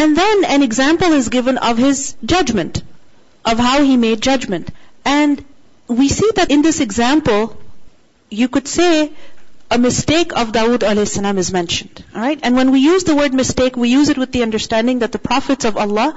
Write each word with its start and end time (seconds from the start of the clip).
And 0.00 0.16
then 0.16 0.44
an 0.44 0.62
example 0.62 1.12
is 1.12 1.28
given 1.28 1.58
of 1.58 1.76
his 1.76 2.14
judgment, 2.24 2.82
of 3.44 3.58
how 3.58 3.82
he 3.82 3.96
made 3.96 4.20
judgment. 4.20 4.70
And 5.04 5.44
we 5.88 6.08
see 6.08 6.30
that 6.36 6.52
in 6.52 6.62
this 6.62 6.80
example, 6.80 7.56
you 8.30 8.46
could 8.46 8.68
say 8.68 9.10
a 9.72 9.78
mistake 9.78 10.36
of 10.36 10.52
Dawood 10.52 11.08
salam 11.08 11.36
is 11.36 11.52
mentioned. 11.52 12.04
Alright? 12.14 12.38
And 12.44 12.54
when 12.54 12.70
we 12.70 12.78
use 12.78 13.02
the 13.02 13.16
word 13.16 13.34
mistake, 13.34 13.76
we 13.76 13.88
use 13.88 14.08
it 14.08 14.16
with 14.18 14.30
the 14.30 14.44
understanding 14.44 15.00
that 15.00 15.10
the 15.10 15.18
prophets 15.18 15.64
of 15.64 15.76
Allah, 15.76 16.14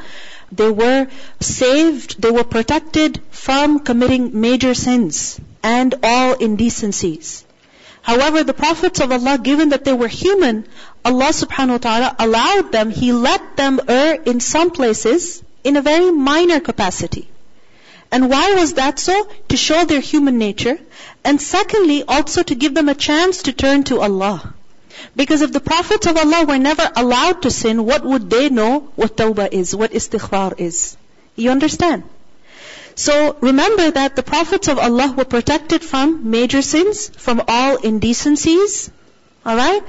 they 0.52 0.70
were 0.70 1.08
saved, 1.40 2.22
they 2.22 2.30
were 2.30 2.44
protected 2.44 3.20
from 3.32 3.80
committing 3.80 4.40
major 4.40 4.76
sins 4.76 5.40
and 5.64 5.96
all 6.04 6.36
indecencies. 6.36 7.46
However, 8.02 8.44
the 8.44 8.54
prophets 8.54 9.00
of 9.00 9.12
Allah, 9.12 9.38
given 9.38 9.70
that 9.70 9.86
they 9.86 9.94
were 9.94 10.08
human, 10.08 10.66
Allah 11.06 11.30
subhanahu 11.30 11.72
wa 11.72 11.78
ta'ala 11.78 12.16
allowed 12.20 12.72
them, 12.72 12.90
He 12.90 13.14
let 13.14 13.56
them 13.58 13.80
err 13.88 14.16
in 14.26 14.40
some 14.40 14.72
places 14.72 15.44
in 15.64 15.78
a 15.78 15.82
very 15.82 16.12
minor 16.12 16.60
capacity. 16.60 17.28
And 18.12 18.30
why 18.30 18.54
was 18.54 18.74
that 18.74 19.00
so? 19.00 19.28
To 19.50 19.58
show 19.58 19.86
their 19.86 20.02
human 20.02 20.38
nature. 20.38 20.80
And 21.24 21.42
secondly, 21.42 22.04
also 22.06 22.44
to 22.44 22.56
give 22.56 22.74
them 22.74 22.90
a 22.90 22.96
chance 22.96 23.44
to 23.44 23.54
turn 23.54 23.84
to 23.86 24.02
Allah. 24.02 24.54
Because 25.16 25.42
if 25.42 25.54
the 25.54 25.62
prophets 25.62 26.08
of 26.08 26.18
Allah 26.18 26.46
were 26.46 26.58
never 26.58 26.90
allowed 26.96 27.44
to 27.44 27.52
sin, 27.52 27.86
what 27.86 28.04
would 28.04 28.30
they 28.30 28.50
know 28.50 28.92
what 28.96 29.16
tawbah 29.16 29.52
is, 29.52 29.76
what 29.76 29.92
istighfar 29.92 30.60
is? 30.60 30.98
You 31.36 31.52
understand? 31.52 32.04
So 33.02 33.36
remember 33.42 33.90
that 33.90 34.16
the 34.16 34.22
prophets 34.22 34.68
of 34.68 34.78
Allah 34.78 35.12
were 35.18 35.26
protected 35.26 35.84
from 35.84 36.30
major 36.30 36.62
sins, 36.62 37.10
from 37.10 37.42
all 37.48 37.78
indecencies. 37.78 38.92
Alright? 39.44 39.84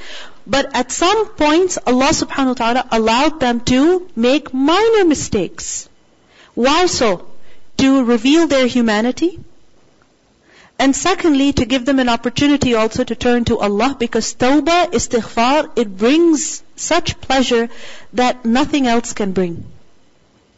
But 0.46 0.74
at 0.74 0.90
some 0.90 1.26
points, 1.40 1.76
Allah 1.86 2.08
subhanahu 2.20 2.54
wa 2.54 2.60
ta'ala 2.60 2.88
allowed 2.90 3.38
them 3.38 3.60
to 3.72 4.08
make 4.16 4.54
minor 4.54 5.04
mistakes. 5.04 5.90
Why 6.54 6.86
so? 6.86 7.26
To 7.82 8.02
reveal 8.04 8.46
their 8.46 8.66
humanity. 8.66 9.38
And 10.78 10.96
secondly, 10.96 11.52
to 11.52 11.66
give 11.66 11.84
them 11.84 11.98
an 11.98 12.08
opportunity 12.08 12.74
also 12.74 13.04
to 13.04 13.14
turn 13.14 13.44
to 13.44 13.58
Allah 13.58 13.94
because 13.98 14.32
tawbah, 14.34 14.90
istighfar, 14.90 15.68
it 15.76 15.98
brings 15.98 16.62
such 16.76 17.20
pleasure 17.20 17.68
that 18.14 18.46
nothing 18.46 18.86
else 18.86 19.12
can 19.12 19.32
bring. 19.32 19.71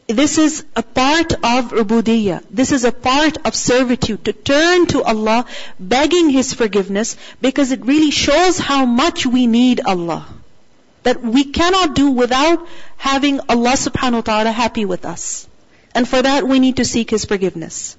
This 0.06 0.36
is 0.36 0.64
a 0.76 0.82
part 0.82 1.32
of 1.32 1.72
ubudiyah. 1.72 2.44
This 2.50 2.72
is 2.72 2.84
a 2.84 2.92
part 2.92 3.38
of 3.46 3.54
servitude, 3.54 4.24
to 4.26 4.34
turn 4.34 4.86
to 4.88 5.02
Allah, 5.02 5.46
begging 5.80 6.28
His 6.28 6.52
forgiveness, 6.52 7.16
because 7.40 7.72
it 7.72 7.86
really 7.86 8.10
shows 8.10 8.58
how 8.58 8.84
much 8.84 9.24
we 9.24 9.46
need 9.46 9.80
Allah. 9.80 10.26
That 11.04 11.22
we 11.22 11.44
cannot 11.44 11.94
do 11.94 12.10
without 12.10 12.66
having 12.98 13.40
Allah 13.48 13.72
subhanahu 13.72 14.14
wa 14.16 14.20
ta'ala 14.20 14.52
happy 14.52 14.84
with 14.84 15.06
us. 15.06 15.48
And 15.94 16.06
for 16.06 16.20
that 16.20 16.46
we 16.46 16.58
need 16.58 16.76
to 16.76 16.84
seek 16.84 17.10
His 17.10 17.24
forgiveness. 17.24 17.96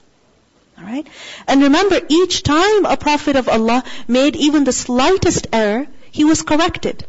Alright? 0.78 1.08
And 1.48 1.64
remember, 1.64 2.02
each 2.08 2.44
time 2.44 2.86
a 2.86 2.98
Prophet 2.98 3.36
of 3.36 3.50
Allah 3.50 3.84
made 4.08 4.36
even 4.36 4.64
the 4.64 4.74
slightest 4.74 5.48
error, 5.54 5.88
he 6.12 6.24
was 6.24 6.44
corrected. 6.44 7.06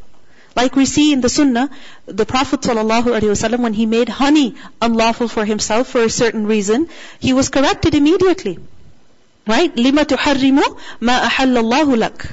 Like 0.55 0.75
we 0.75 0.85
see 0.85 1.11
in 1.13 1.21
the 1.21 1.29
Sunnah, 1.29 1.69
the 2.05 2.25
Prophet 2.25 2.61
ﷺ, 2.61 3.59
when 3.59 3.73
he 3.73 3.85
made 3.85 4.09
honey 4.09 4.55
unlawful 4.81 5.27
for 5.27 5.45
himself 5.45 5.87
for 5.89 6.03
a 6.03 6.09
certain 6.09 6.45
reason, 6.45 6.87
he 7.19 7.33
was 7.33 7.49
corrected 7.49 7.95
immediately. 7.95 8.59
Right? 9.47 9.73
لِمَ 9.75 9.97
تُحَرِّمُ 10.03 10.59
مَا 11.01 11.19
أَحَلَّ 11.21 11.57
اللَّهُ 11.57 11.95
لَكَ 12.09 12.25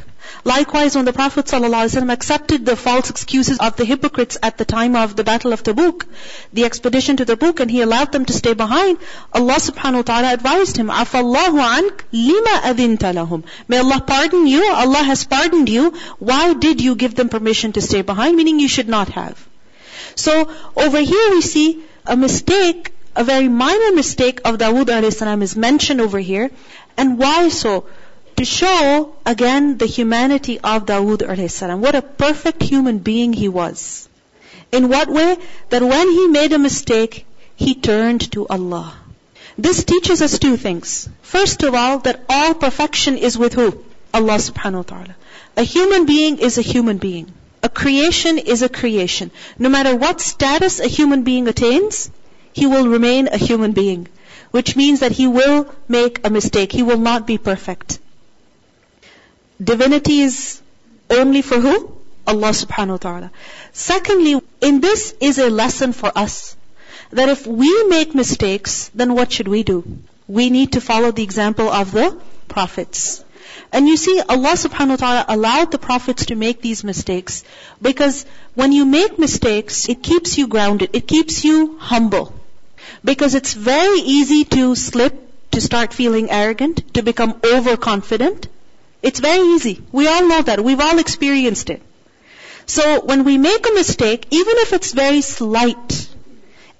Likewise, 0.43 0.95
when 0.95 1.05
the 1.05 1.13
Prophet 1.13 1.45
ﷺ 1.45 2.11
accepted 2.11 2.65
the 2.65 2.75
false 2.75 3.09
excuses 3.09 3.59
of 3.59 3.75
the 3.75 3.85
hypocrites 3.85 4.37
at 4.41 4.57
the 4.57 4.65
time 4.65 4.95
of 4.95 5.15
the 5.15 5.23
Battle 5.23 5.53
of 5.53 5.63
Tabuk, 5.63 6.05
the 6.51 6.65
expedition 6.65 7.17
to 7.17 7.25
Tabuk, 7.25 7.59
and 7.59 7.71
he 7.71 7.81
allowed 7.81 8.11
them 8.11 8.25
to 8.25 8.33
stay 8.33 8.53
behind, 8.53 8.97
Allah 9.31 9.55
subhanahu 9.55 9.95
wa 9.95 10.01
ta'ala 10.01 10.33
advised 10.33 10.77
him, 10.77 10.87
Afallahu 10.87 11.59
ank 11.59 12.05
lima 12.11 12.55
adhinta 12.71 13.13
lahum. 13.13 13.43
May 13.67 13.77
Allah 13.77 14.03
pardon 14.05 14.45
you, 14.47 14.73
Allah 14.73 15.03
has 15.03 15.23
pardoned 15.23 15.69
you, 15.69 15.91
why 16.19 16.53
did 16.53 16.81
you 16.81 16.95
give 16.95 17.15
them 17.15 17.29
permission 17.29 17.71
to 17.73 17.81
stay 17.81 18.01
behind? 18.01 18.35
Meaning 18.35 18.59
you 18.59 18.67
should 18.67 18.89
not 18.89 19.09
have. 19.09 19.47
So 20.15 20.49
over 20.75 20.99
here 20.99 21.29
we 21.31 21.41
see 21.41 21.83
a 22.05 22.17
mistake, 22.17 22.93
a 23.15 23.23
very 23.23 23.47
minor 23.47 23.91
mistake 23.93 24.41
of 24.45 24.57
Dawood 24.57 24.85
alayhi 24.85 25.13
salam 25.13 25.41
is 25.41 25.55
mentioned 25.55 26.01
over 26.01 26.19
here. 26.19 26.51
And 26.97 27.17
why 27.17 27.49
so? 27.49 27.85
To 28.43 28.49
show 28.49 29.15
again 29.25 29.77
the 29.77 29.85
humanity 29.85 30.59
of 30.59 30.85
Dawood 30.85 31.21
a.s. 31.21 31.61
What 31.61 31.95
a 31.95 32.01
perfect 32.01 32.61
human 32.61 32.97
being 32.97 33.31
he 33.31 33.47
was. 33.47 34.09
In 34.69 34.89
what 34.89 35.07
way? 35.07 35.37
That 35.69 35.81
when 35.81 36.09
he 36.09 36.27
made 36.27 36.51
a 36.51 36.59
mistake, 36.59 37.25
he 37.55 37.73
turned 37.73 38.29
to 38.33 38.45
Allah. 38.47 38.97
This 39.57 39.85
teaches 39.85 40.21
us 40.21 40.39
two 40.39 40.57
things. 40.57 41.07
First 41.21 41.63
of 41.63 41.73
all, 41.73 41.99
that 41.99 42.19
all 42.27 42.53
perfection 42.53 43.17
is 43.17 43.37
with 43.37 43.53
who? 43.53 43.69
Allah 44.13 44.37
subhanahu 44.49 44.83
wa 44.83 44.89
ta'ala. 44.91 45.15
A 45.55 45.63
human 45.63 46.05
being 46.05 46.37
is 46.39 46.57
a 46.57 46.67
human 46.73 46.97
being. 46.97 47.31
A 47.61 47.69
creation 47.69 48.39
is 48.39 48.61
a 48.61 48.67
creation. 48.67 49.31
No 49.57 49.69
matter 49.69 49.95
what 49.95 50.19
status 50.19 50.81
a 50.81 50.87
human 50.99 51.23
being 51.23 51.47
attains, 51.47 52.11
he 52.51 52.65
will 52.65 52.89
remain 52.89 53.29
a 53.29 53.37
human 53.37 53.71
being. 53.71 54.07
Which 54.51 54.75
means 54.75 54.99
that 54.99 55.13
he 55.13 55.27
will 55.27 55.73
make 55.87 56.25
a 56.27 56.29
mistake. 56.29 56.73
He 56.73 56.83
will 56.83 57.03
not 57.11 57.25
be 57.25 57.37
perfect 57.37 57.99
divinity 59.63 60.21
is 60.21 60.61
only 61.09 61.41
for 61.41 61.59
who? 61.59 61.75
Allah 62.25 62.49
subhanahu 62.49 62.89
wa 62.89 62.97
ta'ala. 62.97 63.31
Secondly, 63.73 64.41
in 64.61 64.79
this 64.79 65.13
is 65.19 65.39
a 65.39 65.49
lesson 65.49 65.93
for 65.93 66.11
us. 66.15 66.55
That 67.11 67.29
if 67.29 67.45
we 67.45 67.83
make 67.83 68.15
mistakes, 68.15 68.89
then 68.95 69.13
what 69.13 69.31
should 69.31 69.47
we 69.47 69.63
do? 69.63 69.83
We 70.27 70.49
need 70.49 70.73
to 70.73 70.81
follow 70.81 71.11
the 71.11 71.23
example 71.23 71.69
of 71.69 71.91
the 71.91 72.17
prophets. 72.47 73.23
And 73.71 73.87
you 73.87 73.97
see, 73.97 74.21
Allah 74.21 74.53
subhanahu 74.53 74.89
wa 74.89 74.95
ta'ala 74.95 75.25
allowed 75.27 75.71
the 75.71 75.79
prophets 75.79 76.27
to 76.27 76.35
make 76.35 76.61
these 76.61 76.83
mistakes 76.83 77.43
because 77.81 78.25
when 78.55 78.71
you 78.71 78.85
make 78.85 79.19
mistakes, 79.19 79.89
it 79.89 80.01
keeps 80.03 80.37
you 80.37 80.47
grounded. 80.47 80.91
It 80.93 81.07
keeps 81.07 81.43
you 81.43 81.77
humble. 81.77 82.33
Because 83.03 83.35
it's 83.35 83.53
very 83.53 83.99
easy 83.99 84.45
to 84.45 84.75
slip, 84.75 85.15
to 85.51 85.61
start 85.61 85.93
feeling 85.93 86.29
arrogant, 86.29 86.93
to 86.93 87.01
become 87.01 87.35
overconfident. 87.43 88.47
It's 89.02 89.20
very 89.20 89.46
easy. 89.54 89.82
We 89.92 90.08
all 90.08 90.26
know 90.26 90.42
that. 90.42 90.62
We've 90.62 90.80
all 90.80 90.98
experienced 90.98 91.70
it. 91.70 91.82
So 92.66 93.00
when 93.00 93.24
we 93.24 93.38
make 93.38 93.66
a 93.68 93.72
mistake, 93.72 94.26
even 94.30 94.54
if 94.58 94.72
it's 94.72 94.92
very 94.92 95.20
slight, 95.22 96.08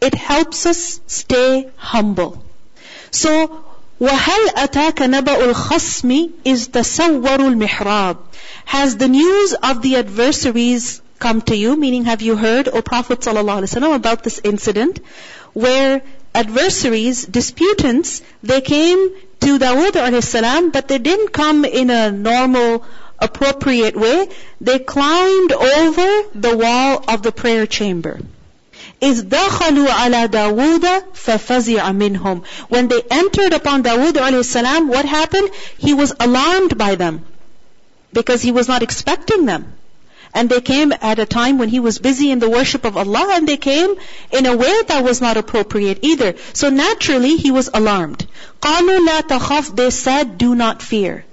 it 0.01 0.15
helps 0.15 0.67
us 0.67 1.01
stay 1.07 1.71
humble. 1.77 2.45
So, 3.11 3.65
وَهَلْ 4.01 4.47
أَتَاكَ 4.49 4.95
نَبَأُ 4.95 5.53
الْخَصْمِ 5.53 6.33
is 6.45 6.69
تَسَوَّرُ 6.69 7.39
الْمِحْرَابِ 7.39 8.19
Has 8.65 8.97
the 8.97 9.09
news 9.09 9.55
of 9.55 9.83
the 9.83 9.97
adversaries 9.97 11.01
come 11.19 11.41
to 11.43 11.57
you? 11.57 11.75
Meaning, 11.75 12.05
have 12.05 12.23
you 12.23 12.37
heard, 12.37 12.69
O 12.69 12.83
Prophet 12.83 13.21
ﷺ, 13.21 13.95
about 13.95 14.23
this 14.23 14.41
incident 14.45 15.01
where 15.53 16.03
adversaries, 16.35 17.25
disputants, 17.25 18.23
they 18.43 18.61
came 18.61 19.11
to 19.43 19.59
Dawood 19.59 19.97
a.s., 19.97 20.71
but 20.73 20.89
they 20.89 20.99
didn't 20.99 21.33
come 21.33 21.65
in 21.65 21.91
a 21.91 22.11
normal, 22.11 22.85
appropriate 23.19 23.97
way. 23.97 24.29
They 24.61 24.79
climbed 24.79 25.53
over 25.53 26.29
the 26.35 26.57
wall 26.57 27.05
of 27.09 27.23
the 27.23 27.33
prayer 27.33 27.67
chamber. 27.67 28.21
إِذْ 29.01 29.23
دَخَلُوا 29.29 29.87
عَلَى 29.87 30.29
دَاوُودَ 30.29 31.05
فَفَزِعَ 31.15 31.93
مِنْهُمْ 31.97 32.45
When 32.69 32.89
they 32.89 33.01
entered 33.11 33.53
upon 33.53 33.83
Dawood 33.83 34.17
a.s., 34.17 34.55
what 34.87 35.05
happened? 35.05 35.51
He 35.79 35.95
was 35.95 36.15
alarmed 36.19 36.77
by 36.77 36.95
them. 36.97 37.25
Because 38.13 38.43
he 38.43 38.53
was 38.53 38.69
not 38.69 38.83
expecting 38.83 39.47
them. 39.47 39.73
And 40.35 40.49
they 40.49 40.61
came 40.61 40.93
at 40.93 41.19
a 41.19 41.27
time 41.27 41.59
when 41.59 41.69
he 41.69 41.81
was 41.81 41.99
busy 41.99 42.31
in 42.31 42.39
the 42.39 42.51
worship 42.51 42.85
of 42.85 42.97
Allah 42.97 43.29
and 43.33 43.49
they 43.49 43.57
came 43.57 43.95
in 44.31 44.47
a 44.47 44.57
way 44.57 44.83
that 44.89 45.03
was 45.03 45.21
not 45.21 45.37
appropriate 45.37 46.01
either. 46.03 46.35
So 46.53 46.69
naturally 46.71 47.37
he 47.37 47.51
was 47.51 47.71
alarmed. 47.73 48.27
قَالُوا 48.61 49.07
لَا 49.09 49.21
تَخَفْ 49.23 49.75
They 49.75 49.91
said, 49.91 50.39
do 50.39 50.55
not 50.55 50.83
fear. 50.83 51.25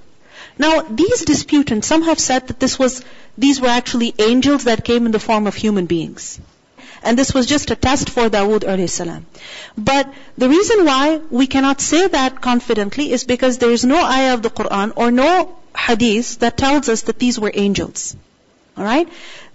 Now 0.57 0.81
these 0.81 1.25
disputants, 1.25 1.87
some 1.87 2.03
have 2.03 2.19
said 2.19 2.47
that 2.47 2.59
this 2.59 2.79
was, 2.79 3.03
these 3.37 3.59
were 3.59 3.67
actually 3.67 4.13
angels 4.17 4.63
that 4.63 4.85
came 4.85 5.05
in 5.05 5.11
the 5.11 5.19
form 5.19 5.47
of 5.47 5.55
human 5.55 5.85
beings. 5.85 6.39
And 7.03 7.19
this 7.19 7.33
was 7.33 7.45
just 7.45 7.69
a 7.69 7.75
test 7.75 8.09
for 8.09 8.29
Dawood 8.29 8.63
a.s. 8.63 9.01
But 9.77 10.11
the 10.37 10.49
reason 10.49 10.85
why 10.85 11.21
we 11.29 11.45
cannot 11.45 11.79
say 11.81 12.07
that 12.07 12.41
confidently 12.41 13.11
is 13.11 13.25
because 13.25 13.57
there 13.57 13.71
is 13.71 13.85
no 13.85 14.03
ayah 14.03 14.33
of 14.33 14.41
the 14.41 14.49
Quran 14.49 14.93
or 14.95 15.11
no 15.11 15.55
hadith 15.77 16.39
that 16.39 16.57
tells 16.57 16.89
us 16.89 17.03
that 17.03 17.19
these 17.19 17.39
were 17.39 17.51
angels. 17.53 18.15
Alright? 18.79 19.09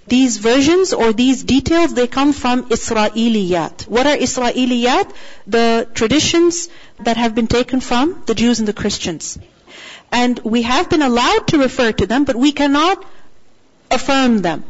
These 0.07 0.39
versions 0.39 0.93
or 0.93 1.13
these 1.13 1.45
details, 1.45 1.95
they 1.95 2.07
come 2.07 2.33
from 2.33 2.65
Israeliyat. 2.65 3.87
What 3.87 4.07
are 4.07 4.17
Israeliyat? 4.17 5.13
The 5.47 5.89
traditions 5.95 6.69
that 7.01 7.17
have 7.17 7.35
been 7.35 7.47
taken 7.47 7.81
from 7.81 8.23
the 8.27 8.35
Jews 8.35 8.59
and 8.59 8.67
the 8.67 8.73
Christians. 8.73 9.39
And 10.11 10.39
we 10.41 10.63
have 10.63 10.91
been 10.91 11.03
allowed 11.03 11.47
to 11.49 11.59
refer 11.59 11.93
to 11.93 12.07
them, 12.07 12.25
but 12.25 12.35
we 12.35 12.53
cannot 12.53 13.05
affirm 13.91 14.39
them. 14.43 14.65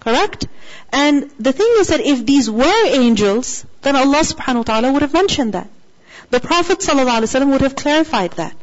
Correct? 0.00 0.46
And 0.90 1.30
the 1.38 1.52
thing 1.52 1.68
is 1.78 1.88
that 1.88 2.00
if 2.00 2.24
these 2.24 2.50
were 2.50 2.86
angels, 2.86 3.64
then 3.82 3.96
Allah 3.96 4.20
subhanahu 4.20 4.56
wa 4.56 4.62
ta'ala 4.62 4.92
would 4.92 5.02
have 5.02 5.12
mentioned 5.12 5.54
that. 5.54 5.68
The 6.30 6.40
Prophet 6.40 6.78
ﷺ 6.78 7.52
would 7.52 7.60
have 7.60 7.76
clarified 7.76 8.32
that. 8.32 8.56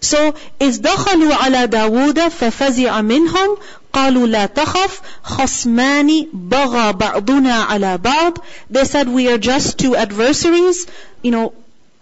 So, 0.00 0.32
إِذْ 0.58 0.80
دَخَلُوا 0.80 1.32
عَلَى 1.32 1.66
دَاوُودَ 1.66 2.14
فَفَزِعَ 2.14 3.02
مِنْهُمْ 3.04 3.62
قالوا 3.97 4.27
لا 4.27 4.45
تخف 4.45 5.01
خصمان 5.23 6.27
بغى 6.33 6.93
بعضنا 6.93 7.53
على 7.63 7.97
بعض 7.97 8.37
They 8.69 8.83
said 8.83 9.09
we 9.09 9.27
are 9.29 9.37
just 9.39 9.79
two 9.79 9.95
adversaries. 9.95 10.85
You 11.23 11.31
know, 11.31 11.53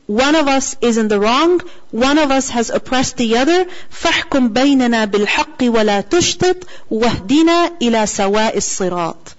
one 0.08 0.36
of 0.36 0.48
us 0.48 0.76
is 0.82 0.98
in 0.98 1.08
the 1.08 1.20
wrong, 1.20 1.62
one 1.92 2.18
of 2.18 2.32
us 2.32 2.50
has 2.50 2.70
oppressed 2.70 3.18
the 3.18 3.38
other. 3.38 3.66
فَاحْكُمْ 4.02 4.54
بَيْنَنَا 4.54 5.06
بِالْحَقِّ 5.06 5.60
وَلَا 5.62 6.02
تُشْطِطْ 6.02 6.64
وَهْدِنَا 6.92 7.80
إِلَى 7.82 8.06
سَوَاءِ 8.06 8.56
الصِّرَاطِ 8.58 9.34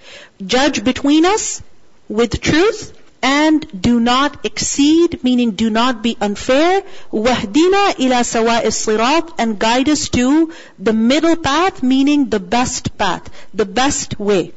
Judge 0.45 0.83
between 0.83 1.27
us 1.27 1.63
with 2.09 2.41
truth 2.41 2.96
and 3.27 3.67
do 3.87 3.99
not 3.99 4.47
exceed, 4.49 5.23
meaning 5.25 5.53
do 5.63 5.69
not 5.69 6.03
be 6.03 6.17
unfair. 6.27 6.83
Wahdina 7.13 7.83
ila 8.05 8.23
sawa 8.25 8.59
sirat 8.77 9.33
and 9.39 9.59
guide 9.59 9.89
us 9.89 10.09
to 10.11 10.53
the 10.79 10.93
middle 10.93 11.37
path, 11.37 11.83
meaning 11.83 12.29
the 12.37 12.41
best 12.41 12.97
path, 12.97 13.31
the 13.63 13.67
best 13.81 14.19
way. 14.21 14.53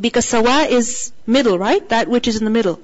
Because 0.00 0.24
sawa 0.24 0.56
is 0.78 1.12
middle, 1.26 1.58
right? 1.58 1.88
That 1.90 2.08
which 2.08 2.26
is 2.26 2.38
in 2.38 2.44
the 2.44 2.54
middle. 2.58 2.80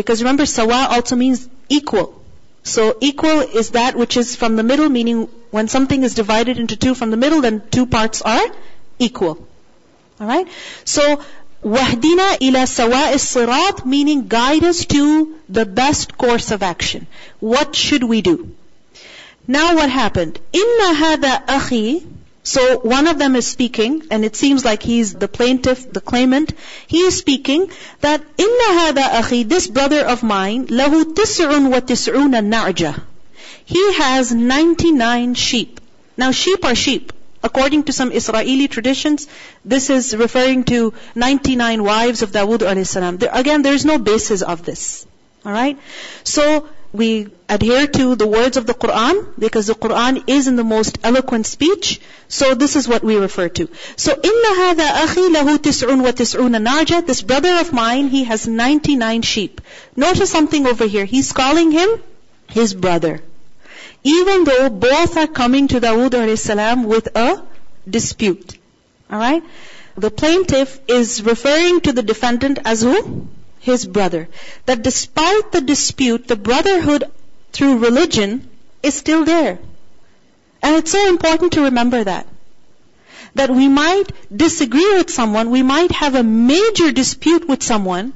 Because 0.00 0.22
remember, 0.22 0.46
sawa 0.46 0.86
also 0.90 1.16
means 1.16 1.48
equal. 1.68 2.08
So 2.62 2.96
equal 3.00 3.40
is 3.62 3.70
that 3.70 3.96
which 3.96 4.16
is 4.16 4.36
from 4.36 4.56
the 4.56 4.62
middle, 4.62 4.88
meaning 4.88 5.28
when 5.50 5.68
something 5.68 6.04
is 6.04 6.14
divided 6.14 6.58
into 6.58 6.76
two 6.76 6.94
from 6.94 7.10
the 7.10 7.16
middle, 7.16 7.40
then 7.40 7.62
two 7.70 7.86
parts 7.86 8.22
are 8.22 8.46
equal. 8.98 9.46
Alright? 10.20 10.46
So 10.84 11.20
wahdina 11.62 12.38
ila 12.40 12.66
sawa 12.66 13.18
sirat, 13.18 13.84
meaning 13.86 14.28
guide 14.28 14.64
us 14.64 14.84
to 14.86 15.34
the 15.48 15.64
best 15.64 16.16
course 16.18 16.50
of 16.50 16.62
action. 16.62 17.06
What 17.40 17.76
should 17.76 18.04
we 18.04 18.22
do? 18.22 18.54
Now 19.46 19.74
what 19.74 19.90
happened? 19.90 20.38
Inna 20.52 20.94
hada 20.94 21.46
akhi, 21.46 22.04
so 22.42 22.78
one 22.80 23.06
of 23.06 23.18
them 23.18 23.36
is 23.36 23.46
speaking, 23.46 24.02
and 24.10 24.24
it 24.24 24.34
seems 24.34 24.64
like 24.64 24.82
he's 24.82 25.14
the 25.14 25.28
plaintiff, 25.28 25.92
the 25.92 26.00
claimant. 26.00 26.52
He 26.86 27.00
is 27.00 27.18
speaking 27.18 27.70
that 28.00 28.22
inna 28.38 28.70
hada 28.80 29.04
akhi, 29.20 29.48
this 29.48 29.68
brother 29.68 30.00
of 30.00 30.22
mine, 30.22 30.66
lahu 30.66 31.14
tis'un 31.14 31.70
wa 31.70 31.80
tis'una 31.80 32.42
na'ja. 32.44 33.00
He 33.64 33.92
has 33.94 34.32
99 34.32 35.34
sheep. 35.34 35.80
Now 36.16 36.32
sheep 36.32 36.64
are 36.64 36.74
sheep. 36.74 37.12
According 37.42 37.84
to 37.84 37.92
some 37.92 38.12
Israeli 38.12 38.68
traditions, 38.68 39.26
this 39.64 39.90
is 39.90 40.14
referring 40.16 40.64
to 40.64 40.94
99 41.14 41.82
wives 41.82 42.22
of 42.22 42.30
Dawood 42.30 42.58
alayhi 42.58 42.86
salam. 42.86 43.18
Again, 43.32 43.62
there 43.62 43.74
is 43.74 43.84
no 43.84 43.98
basis 43.98 44.42
of 44.42 44.64
this. 44.64 45.06
Alright? 45.44 45.78
So, 46.22 46.68
we 46.92 47.28
adhere 47.48 47.86
to 47.86 48.14
the 48.16 48.26
words 48.26 48.56
of 48.56 48.66
the 48.66 48.74
Quran 48.74 49.26
because 49.38 49.66
the 49.66 49.74
Quran 49.74 50.22
is 50.26 50.46
in 50.46 50.56
the 50.56 50.64
most 50.64 50.98
eloquent 51.02 51.46
speech. 51.46 52.00
So 52.28 52.54
this 52.54 52.76
is 52.76 52.86
what 52.86 53.02
we 53.02 53.16
refer 53.16 53.48
to. 53.48 53.68
So 53.96 54.12
inna 54.12 54.52
hada 54.60 54.88
akhi 55.04 55.34
lahu 55.34 55.56
tis'un 55.58 56.02
wa 56.02 56.10
tis'una 56.10 56.62
naja. 56.62 57.04
This 57.06 57.22
brother 57.22 57.54
of 57.60 57.72
mine, 57.72 58.08
he 58.08 58.24
has 58.24 58.46
99 58.46 59.22
sheep. 59.22 59.60
Notice 59.96 60.30
something 60.30 60.66
over 60.66 60.86
here. 60.86 61.06
He's 61.06 61.32
calling 61.32 61.70
him 61.70 61.88
his 62.48 62.74
brother. 62.74 63.22
Even 64.04 64.44
though 64.44 64.68
both 64.68 65.16
are 65.16 65.26
coming 65.26 65.68
to 65.68 65.80
Dawood 65.80 66.38
salam 66.38 66.84
with 66.84 67.08
a 67.16 67.42
dispute. 67.88 68.58
Alright? 69.10 69.44
The 69.96 70.10
plaintiff 70.10 70.80
is 70.88 71.22
referring 71.22 71.80
to 71.82 71.92
the 71.92 72.02
defendant 72.02 72.58
as 72.64 72.82
who? 72.82 73.28
his 73.62 73.86
brother. 73.86 74.28
That 74.66 74.82
despite 74.82 75.52
the 75.52 75.60
dispute, 75.60 76.28
the 76.28 76.36
brotherhood 76.36 77.04
through 77.52 77.78
religion 77.78 78.48
is 78.82 78.94
still 78.94 79.24
there. 79.24 79.58
And 80.62 80.76
it's 80.76 80.90
so 80.90 81.08
important 81.08 81.52
to 81.52 81.62
remember 81.62 82.04
that. 82.04 82.26
That 83.34 83.50
we 83.50 83.68
might 83.68 84.12
disagree 84.34 84.94
with 84.94 85.10
someone, 85.10 85.50
we 85.50 85.62
might 85.62 85.92
have 85.92 86.14
a 86.14 86.22
major 86.22 86.92
dispute 86.92 87.48
with 87.48 87.62
someone, 87.62 88.12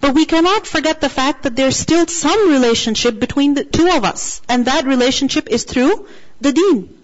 but 0.00 0.14
we 0.14 0.26
cannot 0.26 0.66
forget 0.66 1.00
the 1.00 1.08
fact 1.08 1.44
that 1.44 1.56
there's 1.56 1.76
still 1.76 2.06
some 2.06 2.50
relationship 2.50 3.18
between 3.18 3.54
the 3.54 3.64
two 3.64 3.88
of 3.88 4.04
us. 4.04 4.42
And 4.48 4.66
that 4.66 4.84
relationship 4.84 5.48
is 5.48 5.64
through 5.64 6.06
the 6.40 6.52
deen. 6.52 6.94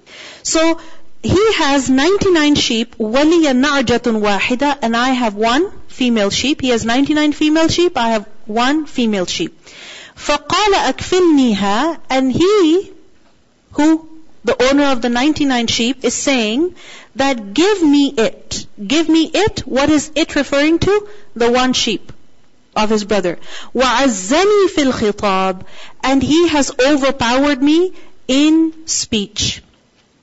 So, 0.43 0.81
he 1.23 1.53
has 1.55 1.91
99 1.91 2.55
sheep, 2.55 2.97
وَلِيَ 2.97 3.45
نَعْجَةٌ 3.65 4.21
وَاحِدَةٌ 4.21 4.79
And 4.83 4.97
I 4.97 5.11
have 5.11 5.35
one 5.35 5.71
female 5.89 6.31
sheep. 6.31 6.61
He 6.61 6.71
has 6.71 6.85
99 6.85 7.33
female 7.33 7.69
sheep. 7.69 7.97
I 7.97 8.11
have 8.11 8.27
one 8.47 8.87
female 8.87 9.27
sheep. 9.27 9.59
فَقَالَ 10.17 10.93
أَكْفِلْنِيهَا 10.93 12.01
And 12.09 12.33
he, 12.33 12.93
who, 13.73 14.09
the 14.45 14.63
owner 14.63 14.85
of 14.93 15.03
the 15.03 15.11
99 15.11 15.67
sheep, 15.67 16.05
is 16.05 16.15
saying 16.15 16.75
that 17.17 17.53
give 17.53 17.83
me 17.83 18.15
it. 18.17 18.67
Give 18.87 19.09
me 19.09 19.31
it. 19.33 19.61
What 19.61 19.91
is 19.91 20.11
it 20.15 20.35
referring 20.37 20.79
to? 20.81 21.09
The 21.35 21.51
one 21.51 21.75
sheep 21.75 22.13
of 22.77 22.91
his 22.91 23.05
brother. 23.05 23.39
وَعَزَّنِي 23.75 24.67
فِي 24.69 24.93
الْخِطَابِ 24.93 25.63
And 26.03 26.23
he 26.23 26.49
has 26.49 26.71
overpowered 26.79 27.63
me 27.63 27.93
in 28.29 28.87
speech. 28.87 29.63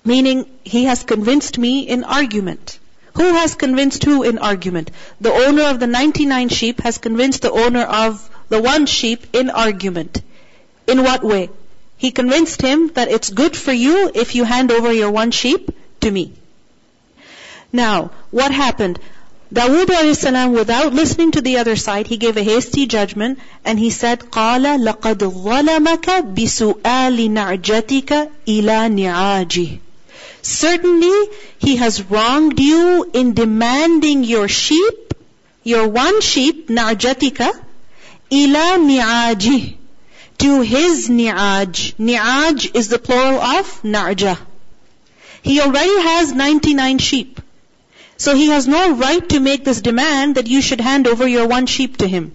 Meaning, 0.06 0.46
he 0.64 0.86
has 0.86 1.04
convinced 1.04 1.58
me 1.58 1.82
in 1.82 2.04
argument. 2.04 2.80
Who 3.16 3.34
has 3.34 3.56
convinced 3.56 4.04
who 4.04 4.24
in 4.24 4.38
argument? 4.38 4.92
The 5.20 5.34
owner 5.34 5.64
of 5.64 5.80
the 5.80 5.88
99 5.88 6.50
sheep 6.50 6.82
has 6.82 6.98
convinced 6.98 7.42
the 7.42 7.52
owner 7.52 7.82
of 7.82 8.30
the 8.50 8.62
one 8.62 8.86
sheep 8.86 9.26
in 9.34 9.50
argument. 9.50 10.22
In 10.86 11.04
what 11.04 11.24
way? 11.24 11.50
He 11.98 12.12
convinced 12.12 12.62
him 12.62 12.90
that 12.94 13.10
it's 13.10 13.30
good 13.30 13.58
for 13.58 13.74
you 13.74 14.12
if 14.14 14.36
you 14.36 14.44
hand 14.44 14.72
over 14.72 14.94
your 14.94 15.12
one 15.12 15.32
sheep 15.32 15.72
to 16.02 16.12
me. 16.12 16.32
Now, 17.74 18.12
what 18.30 18.52
happened? 18.52 19.00
Dawood 19.54 20.14
salam, 20.16 20.52
without 20.52 20.94
listening 20.94 21.32
to 21.32 21.42
the 21.42 21.58
other 21.58 21.78
side, 21.78 22.08
he 22.08 22.18
gave 22.18 22.36
a 22.36 22.44
hasty 22.44 22.86
judgment 22.86 23.40
and 23.64 23.80
he 23.80 23.90
said, 23.90 24.20
قَالَ 24.20 24.66
لَقَدْ 24.78 25.20
ظَلَمَكَ 25.20 26.36
بِسُؤَالِ 26.36 27.30
نَعْجَتِكَ 27.30 28.30
إِلَى 28.46 28.80
نِعَاجِهِ 29.00 29.80
Certainly, 30.42 31.30
he 31.60 31.78
has 31.78 32.04
wronged 32.04 32.60
you 32.60 33.10
in 33.14 33.34
demanding 33.34 34.26
your 34.26 34.50
sheep, 34.50 35.14
your 35.64 35.88
one 35.88 36.20
sheep, 36.20 36.68
na'jatika, 36.68 37.52
ila 38.32 38.78
ni'aji, 38.78 39.78
to 40.40 40.62
his 40.62 41.10
ni'aj. 41.10 41.94
Ni'aj 41.98 42.76
is 42.76 42.90
the 42.90 43.00
plural 43.00 43.40
of 43.40 43.82
na'ja. 43.84 44.38
He 45.42 45.62
already 45.62 46.02
has 46.02 46.34
99 46.34 46.98
sheep. 46.98 47.42
So 48.22 48.36
he 48.36 48.50
has 48.50 48.68
no 48.68 48.96
right 48.96 49.28
to 49.30 49.40
make 49.40 49.64
this 49.64 49.82
demand 49.82 50.36
that 50.36 50.48
you 50.48 50.62
should 50.62 50.82
hand 50.82 51.08
over 51.08 51.28
your 51.28 51.48
one 51.48 51.68
sheep 51.68 51.98
to 51.98 52.08
him. 52.08 52.32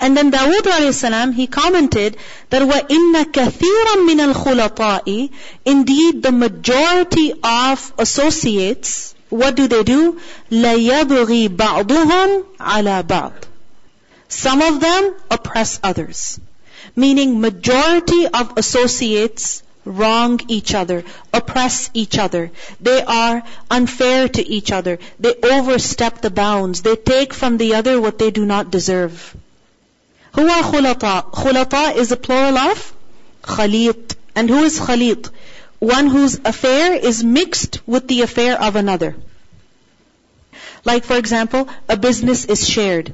And 0.00 0.16
then 0.16 0.32
Dawood 0.32 0.62
alayhi 0.62 1.34
he 1.34 1.46
commented 1.46 2.16
that 2.50 2.62
وَإِنَّ 2.62 3.24
كَثِيرًا 3.32 3.96
مِنَ 4.08 4.32
الْخُلَطَاءِ 4.32 5.30
Indeed, 5.64 6.22
the 6.22 6.32
majority 6.32 7.32
of 7.42 7.92
associates, 7.98 9.14
what 9.28 9.54
do 9.54 9.68
they 9.68 9.84
do? 9.84 10.20
لَيَبْغِي 10.50 11.48
بَعْضُهُمْ 11.48 12.44
عَلَى 12.58 13.02
بَعْضٍ 13.04 13.32
Some 14.28 14.60
of 14.62 14.80
them 14.80 15.14
oppress 15.30 15.78
others. 15.82 16.40
Meaning 16.96 17.40
majority 17.40 18.26
of 18.26 18.58
associates 18.58 19.62
wrong 19.85 20.39
each 20.47 20.73
other, 20.73 21.03
oppress 21.33 21.89
each 21.93 22.17
other. 22.17 22.51
They 22.79 23.01
are 23.03 23.43
unfair 23.69 24.27
to 24.27 24.47
each 24.47 24.71
other. 24.71 24.99
They 25.19 25.33
overstep 25.35 26.21
the 26.21 26.29
bounds. 26.29 26.81
They 26.81 26.95
take 26.95 27.33
from 27.33 27.57
the 27.57 27.75
other 27.75 27.99
what 27.99 28.19
they 28.19 28.31
do 28.31 28.45
not 28.45 28.71
deserve. 28.71 29.35
Are 30.33 30.43
khulata? 30.43 31.31
Khulata 31.31 31.95
is 31.95 32.11
a 32.11 32.17
plural 32.17 32.57
of 32.57 32.93
khalit. 33.43 34.15
And 34.35 34.49
who 34.49 34.63
is 34.63 34.79
khalit? 34.79 35.29
One 35.79 36.07
whose 36.07 36.39
affair 36.45 36.93
is 36.93 37.23
mixed 37.23 37.79
with 37.87 38.07
the 38.07 38.21
affair 38.21 38.61
of 38.61 38.75
another. 38.75 39.15
Like 40.85 41.03
for 41.03 41.15
example, 41.15 41.67
a 41.87 41.97
business 41.97 42.45
is 42.45 42.67
shared. 42.67 43.13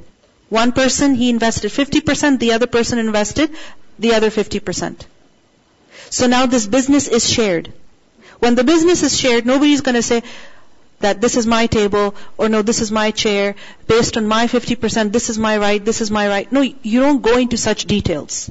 One 0.49 0.71
person, 0.71 1.15
he 1.15 1.29
invested 1.29 1.71
50%, 1.71 2.39
the 2.39 2.53
other 2.53 2.67
person 2.67 2.99
invested 2.99 3.51
the 3.97 4.13
other 4.13 4.29
50%. 4.29 5.05
So 6.15 6.27
now 6.27 6.45
this 6.45 6.65
business 6.65 7.07
is 7.07 7.29
shared. 7.29 7.71
When 8.39 8.55
the 8.55 8.63
business 8.63 9.03
is 9.03 9.17
shared, 9.19 9.45
nobody's 9.45 9.81
gonna 9.81 10.01
say, 10.01 10.21
that 10.99 11.19
this 11.21 11.35
is 11.35 11.45
my 11.45 11.67
table, 11.67 12.15
or 12.37 12.47
no, 12.47 12.61
this 12.61 12.79
is 12.81 12.91
my 12.97 13.11
chair, 13.11 13.55
based 13.85 14.15
on 14.15 14.25
my 14.25 14.47
50%, 14.47 15.11
this 15.11 15.29
is 15.29 15.37
my 15.37 15.57
right, 15.57 15.83
this 15.83 15.99
is 15.99 16.09
my 16.09 16.27
right. 16.29 16.51
No, 16.51 16.61
you 16.61 17.01
don't 17.01 17.21
go 17.21 17.37
into 17.37 17.57
such 17.57 17.83
details. 17.85 18.49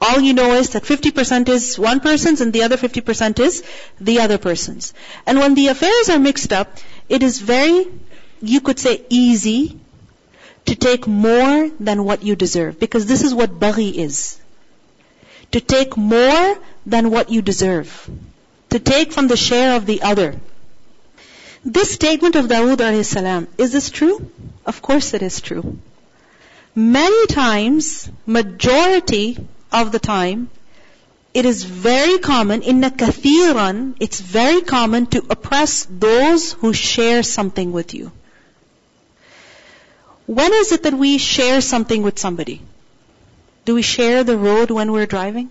All 0.00 0.20
you 0.20 0.34
know 0.34 0.54
is 0.54 0.70
that 0.70 0.82
50% 0.82 1.48
is 1.48 1.78
one 1.78 2.00
person's 2.00 2.40
and 2.40 2.52
the 2.52 2.64
other 2.64 2.76
50% 2.76 3.38
is 3.38 3.62
the 4.00 4.18
other 4.20 4.38
person's. 4.38 4.92
And 5.26 5.38
when 5.38 5.54
the 5.54 5.68
affairs 5.68 6.10
are 6.10 6.18
mixed 6.18 6.52
up, 6.52 6.76
it 7.08 7.22
is 7.22 7.38
very 7.40 7.86
you 8.42 8.60
could 8.60 8.80
say 8.80 9.04
easy 9.08 9.78
to 10.66 10.74
take 10.74 11.06
more 11.06 11.70
than 11.78 12.04
what 12.04 12.24
you 12.24 12.34
deserve. 12.36 12.80
Because 12.80 13.06
this 13.06 13.22
is 13.22 13.32
what 13.32 13.60
baghi 13.60 13.94
is. 13.94 14.40
To 15.52 15.60
take 15.60 15.96
more 15.96 16.58
than 16.84 17.10
what 17.10 17.30
you 17.30 17.42
deserve. 17.42 18.10
To 18.70 18.78
take 18.78 19.12
from 19.12 19.28
the 19.28 19.36
share 19.36 19.76
of 19.76 19.86
the 19.86 20.02
other. 20.02 20.34
This 21.64 21.92
statement 21.92 22.36
of 22.36 22.46
Dawood 22.46 22.76
alayhi 22.76 23.46
is 23.58 23.72
this 23.72 23.90
true? 23.90 24.30
Of 24.64 24.82
course 24.82 25.14
it 25.14 25.22
is 25.22 25.40
true. 25.40 25.78
Many 26.74 27.26
times, 27.26 28.10
majority 28.26 29.38
of 29.72 29.92
the 29.92 29.98
time, 29.98 30.50
it 31.34 31.44
is 31.44 31.64
very 31.64 32.18
common, 32.18 32.62
inna 32.62 32.90
kathiran, 32.90 33.94
it's 34.00 34.20
very 34.20 34.60
common 34.60 35.06
to 35.06 35.24
oppress 35.28 35.86
those 35.90 36.52
who 36.52 36.72
share 36.72 37.22
something 37.22 37.72
with 37.72 37.94
you. 37.94 38.12
When 40.26 40.52
is 40.52 40.72
it 40.72 40.84
that 40.84 40.94
we 40.94 41.18
share 41.18 41.60
something 41.60 42.02
with 42.02 42.18
somebody? 42.18 42.60
Do 43.66 43.74
we 43.74 43.82
share 43.82 44.22
the 44.22 44.38
road 44.38 44.70
when 44.70 44.92
we're 44.92 45.06
driving? 45.06 45.48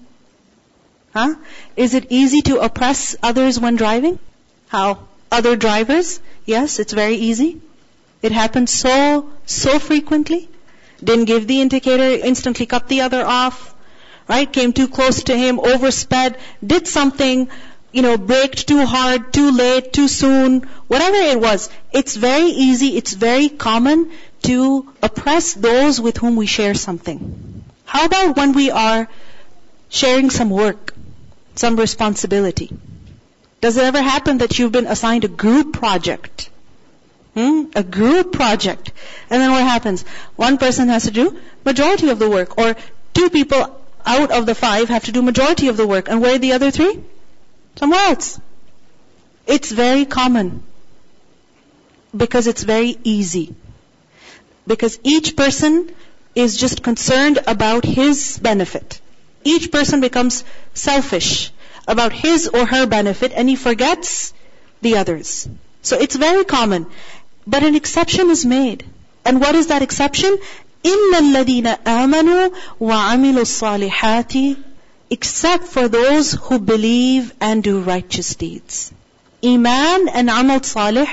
Huh? 1.14 1.36
Is 1.76 1.94
it 1.96 2.06
easy 2.10 2.42
to 2.44 2.60
oppress 2.60 3.18
others 3.22 3.60
when 3.60 3.76
driving? 3.76 4.20
How? 4.70 5.00
Other 5.30 5.58
drivers? 5.58 6.22
Yes, 6.46 6.80
it's 6.80 6.94
very 6.94 7.16
easy. 7.16 7.60
It 8.22 8.32
happens 8.32 8.72
so, 8.72 9.30
so 9.46 9.80
frequently. 9.80 10.48
Didn't 11.04 11.26
give 11.26 11.46
the 11.46 11.60
indicator, 11.60 12.26
instantly 12.26 12.66
cut 12.66 12.88
the 12.88 13.02
other 13.02 13.26
off. 13.26 13.76
Right? 14.30 14.52
Came 14.52 14.72
too 14.72 14.88
close 14.88 15.24
to 15.24 15.38
him, 15.38 15.58
oversped, 15.58 16.38
did 16.66 16.88
something, 16.88 17.50
you 17.92 18.02
know, 18.02 18.18
braked 18.18 18.66
too 18.66 18.86
hard, 18.86 19.34
too 19.34 19.52
late, 19.52 19.92
too 19.92 20.08
soon, 20.08 20.62
whatever 20.88 21.18
it 21.18 21.42
was. 21.42 21.70
It's 21.92 22.16
very 22.16 22.48
easy, 22.68 22.96
it's 22.96 23.14
very 23.14 23.50
common 23.50 24.10
to 24.44 24.88
oppress 25.04 25.54
those 25.54 26.00
with 26.00 26.16
whom 26.16 26.38
we 26.38 26.46
share 26.46 26.76
something. 26.76 27.55
How 27.96 28.04
about 28.04 28.36
when 28.36 28.52
we 28.52 28.72
are 28.72 29.08
sharing 29.88 30.30
some 30.30 30.50
work, 30.50 30.94
some 31.56 31.78
responsibility? 31.78 32.70
Does 33.62 33.78
it 33.78 33.86
ever 33.86 34.02
happen 34.02 34.40
that 34.40 34.60
you've 34.60 34.74
been 34.74 34.86
assigned 34.86 35.24
a 35.24 35.30
group 35.30 35.72
project? 35.72 36.50
Hmm? 37.36 37.62
A 37.74 37.84
group 37.84 38.34
project. 38.34 38.92
And 39.30 39.42
then 39.42 39.50
what 39.50 39.64
happens? 39.64 40.04
One 40.36 40.58
person 40.58 40.90
has 40.90 41.06
to 41.06 41.12
do 41.12 41.40
majority 41.64 42.10
of 42.10 42.20
the 42.20 42.30
work, 42.30 42.58
or 42.58 42.76
two 43.14 43.30
people 43.30 43.64
out 44.06 44.30
of 44.30 44.46
the 44.46 44.56
five 44.56 44.90
have 44.90 45.06
to 45.06 45.14
do 45.14 45.22
majority 45.22 45.70
of 45.70 45.78
the 45.78 45.88
work. 45.88 46.10
And 46.10 46.22
where 46.22 46.36
are 46.36 46.44
the 46.50 46.52
other 46.52 46.72
three? 46.72 47.02
Somewhere 47.78 48.08
else. 48.10 48.42
It's 49.48 49.72
very 49.72 50.04
common. 50.04 50.64
Because 52.26 52.48
it's 52.48 52.64
very 52.64 52.98
easy. 53.06 53.56
Because 54.68 55.00
each 55.04 55.38
person 55.38 55.96
is 56.35 56.57
just 56.57 56.83
concerned 56.83 57.39
about 57.47 57.85
his 57.85 58.39
benefit. 58.39 59.01
Each 59.45 59.71
person 59.71 60.01
becomes 60.01 60.45
selfish 60.75 61.53
about 61.89 62.13
his 62.13 62.49
or 62.49 62.67
her 62.67 62.87
benefit 62.87 63.33
and 63.35 63.49
he 63.49 63.57
forgets 63.57 64.33
the 64.81 64.97
others. 64.97 65.49
So 65.83 65.99
it's 65.99 66.17
very 66.17 66.45
common. 66.45 66.87
But 67.47 67.63
an 67.63 67.75
exception 67.75 68.31
is 68.31 68.45
made. 68.45 68.85
And 69.25 69.41
what 69.41 69.55
is 69.55 69.69
that 69.69 69.83
exception? 69.83 70.39
إِنَّ 70.85 71.13
الَّذِينَ 71.13 71.83
آمَنُوا 71.85 72.55
وَعَمِلُوا 72.81 73.91
الصَّالِحَاتِ 73.91 74.63
Except 75.11 75.65
for 75.65 75.89
those 75.89 76.33
who 76.33 76.59
believe 76.59 77.33
and 77.41 77.63
do 77.63 77.81
righteous 77.81 78.35
deeds. 78.37 78.93
Iman 79.45 80.09
and 80.09 80.31
amal 80.31 80.63
salih 80.63 81.09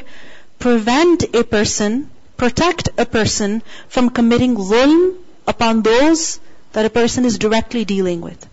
prevent 0.60 1.24
a 1.36 1.44
person 1.44 2.10
protect 2.43 2.89
a 2.99 3.07
person 3.07 3.63
from 3.89 4.11
committing 4.11 4.57
zulm 4.57 5.01
upon 5.47 5.83
those 5.83 6.41
that 6.73 6.87
a 6.87 6.91
person 6.91 7.25
is 7.25 7.39
directly 7.39 7.85
dealing 7.85 8.21
with. 8.21 8.49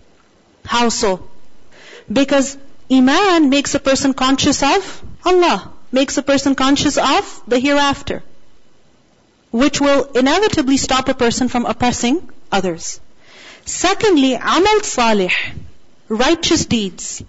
How 0.64 0.90
so? 0.90 1.28
Because 2.20 2.56
Iman 2.98 3.48
makes 3.50 3.74
a 3.74 3.80
person 3.80 4.14
conscious 4.14 4.62
of 4.62 5.02
Allah, 5.24 5.72
makes 5.90 6.18
a 6.18 6.22
person 6.22 6.54
conscious 6.54 6.98
of 6.98 7.42
the 7.48 7.58
hereafter, 7.58 8.22
which 9.50 9.80
will 9.80 10.04
inevitably 10.22 10.76
stop 10.76 11.08
a 11.08 11.18
person 11.24 11.48
from 11.48 11.66
oppressing 11.66 12.22
others. 12.52 13.00
Secondly, 13.64 14.34
Amal 14.34 14.80
Salih, 14.94 15.36
righteous 16.08 16.64
deeds, 16.64 17.24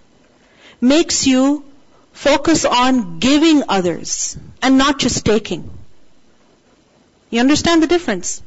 makes 0.80 1.26
you 1.26 1.64
focus 2.12 2.64
on 2.64 3.18
giving 3.18 3.64
others 3.68 4.36
and 4.62 4.78
not 4.78 5.00
just 5.00 5.24
taking. 5.24 5.70
You 7.32 7.40
understand 7.40 7.82
the 7.82 7.86
difference? 7.86 8.42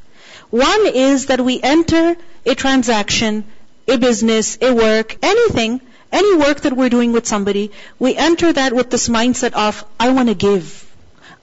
One 0.51 0.85
is 0.85 1.25
that 1.25 1.41
we 1.41 1.59
enter 1.59 2.15
a 2.45 2.53
transaction, 2.53 3.43
a 3.87 3.97
business, 3.97 4.59
a 4.61 4.73
work, 4.73 5.17
anything, 5.23 5.81
any 6.11 6.37
work 6.37 6.61
that 6.61 6.73
we're 6.73 6.89
doing 6.89 7.11
with 7.11 7.25
somebody, 7.25 7.71
we 7.97 8.15
enter 8.15 8.53
that 8.53 8.73
with 8.73 8.91
this 8.91 9.09
mindset 9.09 9.53
of, 9.53 9.83
I 9.99 10.11
want 10.11 10.29
to 10.29 10.35
give. 10.35 10.69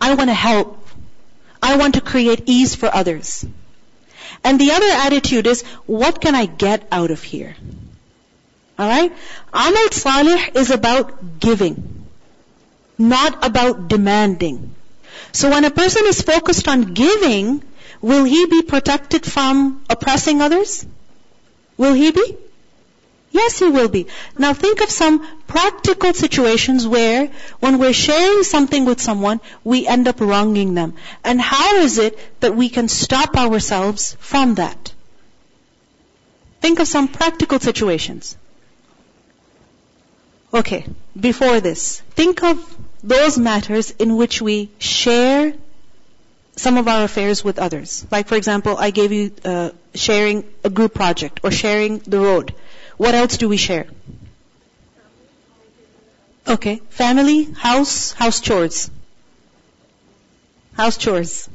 I 0.01 0.15
want 0.15 0.31
to 0.31 0.35
help. 0.35 0.87
I 1.61 1.77
want 1.79 1.95
to 1.95 2.01
create 2.01 2.45
ease 2.47 2.77
for 2.77 2.95
others. 2.95 3.45
And 4.45 4.61
the 4.61 4.71
other 4.71 4.93
attitude 5.07 5.49
is, 5.49 5.63
what 5.87 6.21
can 6.21 6.37
I 6.37 6.47
get 6.47 6.87
out 6.93 7.11
of 7.11 7.25
here? 7.25 7.57
Alright? 8.79 9.13
Amal 9.53 9.91
Salih 9.91 10.41
is 10.55 10.71
about 10.71 11.41
giving, 11.41 12.07
not 12.99 13.45
about 13.45 13.89
demanding. 13.89 14.77
So 15.33 15.51
when 15.51 15.65
a 15.65 15.71
person 15.71 16.07
is 16.07 16.23
focused 16.23 16.69
on 16.69 16.93
giving, 16.95 17.63
will 18.01 18.25
he 18.25 18.47
be 18.47 18.63
protected 18.63 19.25
from 19.25 19.85
oppressing 19.89 20.43
others? 20.43 20.87
Will 21.77 21.95
he 21.95 22.11
be? 22.11 22.37
Yes, 23.31 23.59
he 23.59 23.69
will 23.69 23.89
be. 23.89 24.09
Now 24.37 24.53
think 24.53 24.83
of 24.83 24.91
some 24.91 25.27
practical 25.47 26.13
situations 26.13 26.87
where 26.87 27.31
when 27.61 27.79
we're 27.79 27.95
sharing 27.95 28.43
something 28.43 28.85
with 28.85 29.01
someone, 29.01 29.41
we 29.65 29.87
end 29.87 30.07
up 30.07 30.21
wronging 30.21 30.75
them. 30.75 30.95
And 31.25 31.41
how 31.41 31.77
is 31.77 31.97
it 31.97 32.19
that 32.41 32.55
we 32.55 32.69
can 32.69 32.89
stop 32.89 33.35
ourselves 33.37 34.17
from 34.21 34.57
that? 34.57 34.93
Think 36.61 36.79
of 36.79 36.87
some 36.87 37.09
practical 37.09 37.59
situations. 37.59 38.37
Okay, 40.53 40.85
before 41.19 41.61
this, 41.61 42.01
think 42.11 42.43
of 42.43 42.72
those 43.03 43.39
matters 43.39 43.91
in 43.91 44.17
which 44.17 44.41
we 44.41 44.71
share 44.79 45.55
some 46.57 46.77
of 46.77 46.87
our 46.87 47.05
affairs 47.05 47.43
with 47.43 47.59
others. 47.59 48.07
Like 48.11 48.29
for 48.29 48.37
example, 48.37 48.77
I 48.77 48.91
gave 48.91 49.13
you 49.13 49.33
uh, 49.45 49.71
sharing 49.95 50.45
a 50.65 50.71
group 50.71 50.95
project 50.95 51.41
or 51.43 51.51
sharing 51.51 51.99
the 51.99 52.21
road. 52.21 52.55
What 52.97 53.15
else 53.15 53.37
do 53.39 53.49
we 53.49 53.57
share? 53.57 53.87
Okay, 56.47 56.81
family, 56.91 57.45
house, 57.45 58.13
house 58.13 58.41
chores. 58.41 58.91
House 60.75 60.97
chores. 60.97 61.49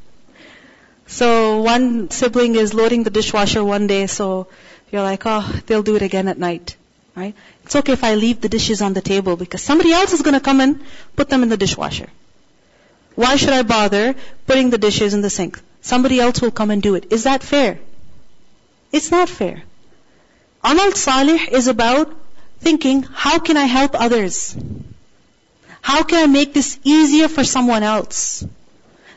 So 1.08 1.62
one 1.62 2.10
sibling 2.10 2.56
is 2.56 2.74
loading 2.74 3.04
the 3.04 3.10
dishwasher 3.10 3.64
one 3.64 3.88
day, 3.88 4.08
so 4.08 4.48
you're 4.92 5.04
like, 5.04 5.24
oh, 5.26 5.60
they'll 5.66 5.84
do 5.84 5.96
it 5.96 6.02
again 6.02 6.28
at 6.28 6.38
night. 6.38 6.76
Right? 7.16 7.36
It's 7.68 7.76
okay 7.76 7.92
if 7.92 8.04
I 8.06 8.16
leave 8.16 8.40
the 8.40 8.48
dishes 8.48 8.82
on 8.82 8.94
the 8.94 9.02
table 9.02 9.36
because 9.36 9.62
somebody 9.62 9.92
else 9.92 10.14
is 10.14 10.22
going 10.22 10.36
to 10.36 10.40
come 10.40 10.62
and 10.62 10.80
put 11.18 11.28
them 11.28 11.44
in 11.44 11.50
the 11.50 11.58
dishwasher. 11.58 12.08
Why 13.16 13.36
should 13.36 13.50
I 13.50 13.64
bother 13.64 14.16
putting 14.46 14.70
the 14.70 14.78
dishes 14.78 15.14
in 15.14 15.20
the 15.20 15.30
sink? 15.30 15.60
Somebody 15.82 16.22
else 16.22 16.42
will 16.42 16.52
come 16.60 16.72
and 16.72 16.82
do 16.82 16.96
it. 16.96 17.12
Is 17.12 17.26
that 17.26 17.44
fair? 17.44 17.78
It's 18.94 19.12
not 19.12 19.28
fair. 19.28 19.64
Amal 20.64 20.94
Salih 20.94 21.42
is 21.52 21.68
about 21.68 22.16
thinking, 22.62 23.04
how 23.04 23.40
can 23.40 23.58
I 23.58 23.66
help 23.66 24.00
others? 24.00 24.56
How 25.82 26.04
can 26.04 26.24
I 26.24 26.28
make 26.28 26.54
this 26.54 26.80
easier 26.86 27.28
for 27.28 27.44
someone 27.44 27.84
else? 27.84 28.46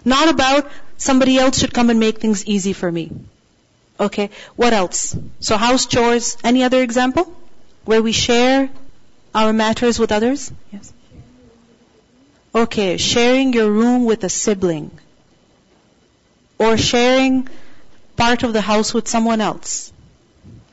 Not 0.05 0.29
about 0.29 0.69
somebody 0.97 1.39
else 1.39 1.61
should 1.61 1.73
come 1.73 1.89
and 1.89 2.01
make 2.01 2.19
things 2.19 2.45
easy 2.47 2.73
for 2.73 2.91
me. 2.91 3.13
Okay, 4.01 4.31
what 4.57 4.73
else? 4.73 5.17
So 5.39 5.57
house 5.57 5.87
chores, 5.87 6.37
any 6.43 6.65
other 6.65 6.83
example? 6.83 7.37
Where 7.91 8.03
we 8.03 8.13
share 8.13 8.71
our 9.35 9.53
matters 9.53 9.99
with 9.99 10.13
others? 10.13 10.53
Yes. 10.73 10.93
Okay, 12.55 12.97
sharing 12.99 13.53
your 13.53 13.69
room 13.69 14.05
with 14.05 14.23
a 14.23 14.29
sibling. 14.29 14.93
Or 16.57 16.77
sharing 16.79 17.49
part 18.17 18.45
of 18.45 18.53
the 18.53 18.61
house 18.61 18.95
with 18.95 19.09
someone 19.09 19.41
else. 19.41 19.93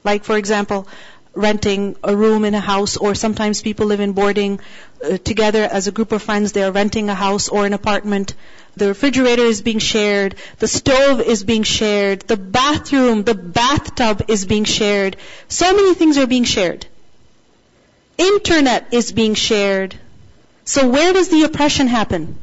Like 0.03 0.25
for 0.25 0.37
example, 0.37 0.87
renting 1.33 1.95
a 2.03 2.15
room 2.15 2.45
in 2.45 2.53
a 2.53 2.59
house 2.59 2.97
or 2.97 3.15
sometimes 3.15 3.63
people 3.63 3.87
live 3.87 3.99
in 3.99 4.11
boarding 4.11 4.59
uh, 5.03 5.17
together 5.17 5.63
as 5.63 5.87
a 5.87 5.91
group 5.91 6.11
of 6.11 6.21
friends. 6.21 6.51
They 6.51 6.61
are 6.61 6.71
renting 6.71 7.09
a 7.09 7.15
house 7.15 7.49
or 7.49 7.65
an 7.65 7.73
apartment. 7.73 8.35
The 8.75 8.89
refrigerator 8.89 9.41
is 9.41 9.63
being 9.63 9.79
shared. 9.79 10.35
The 10.59 10.67
stove 10.67 11.19
is 11.19 11.43
being 11.43 11.63
shared. 11.63 12.27
The 12.27 12.37
bathroom, 12.37 13.23
the 13.23 13.33
bathtub 13.33 14.25
is 14.27 14.45
being 14.45 14.65
shared. 14.65 15.17
So 15.47 15.73
many 15.73 15.95
things 15.95 16.19
are 16.19 16.27
being 16.27 16.43
shared. 16.43 16.85
Internet 18.17 18.93
is 18.93 19.11
being 19.11 19.35
shared. 19.35 19.95
So 20.65 20.89
where 20.89 21.13
does 21.13 21.29
the 21.29 21.43
oppression 21.43 21.87
happen? 21.87 22.37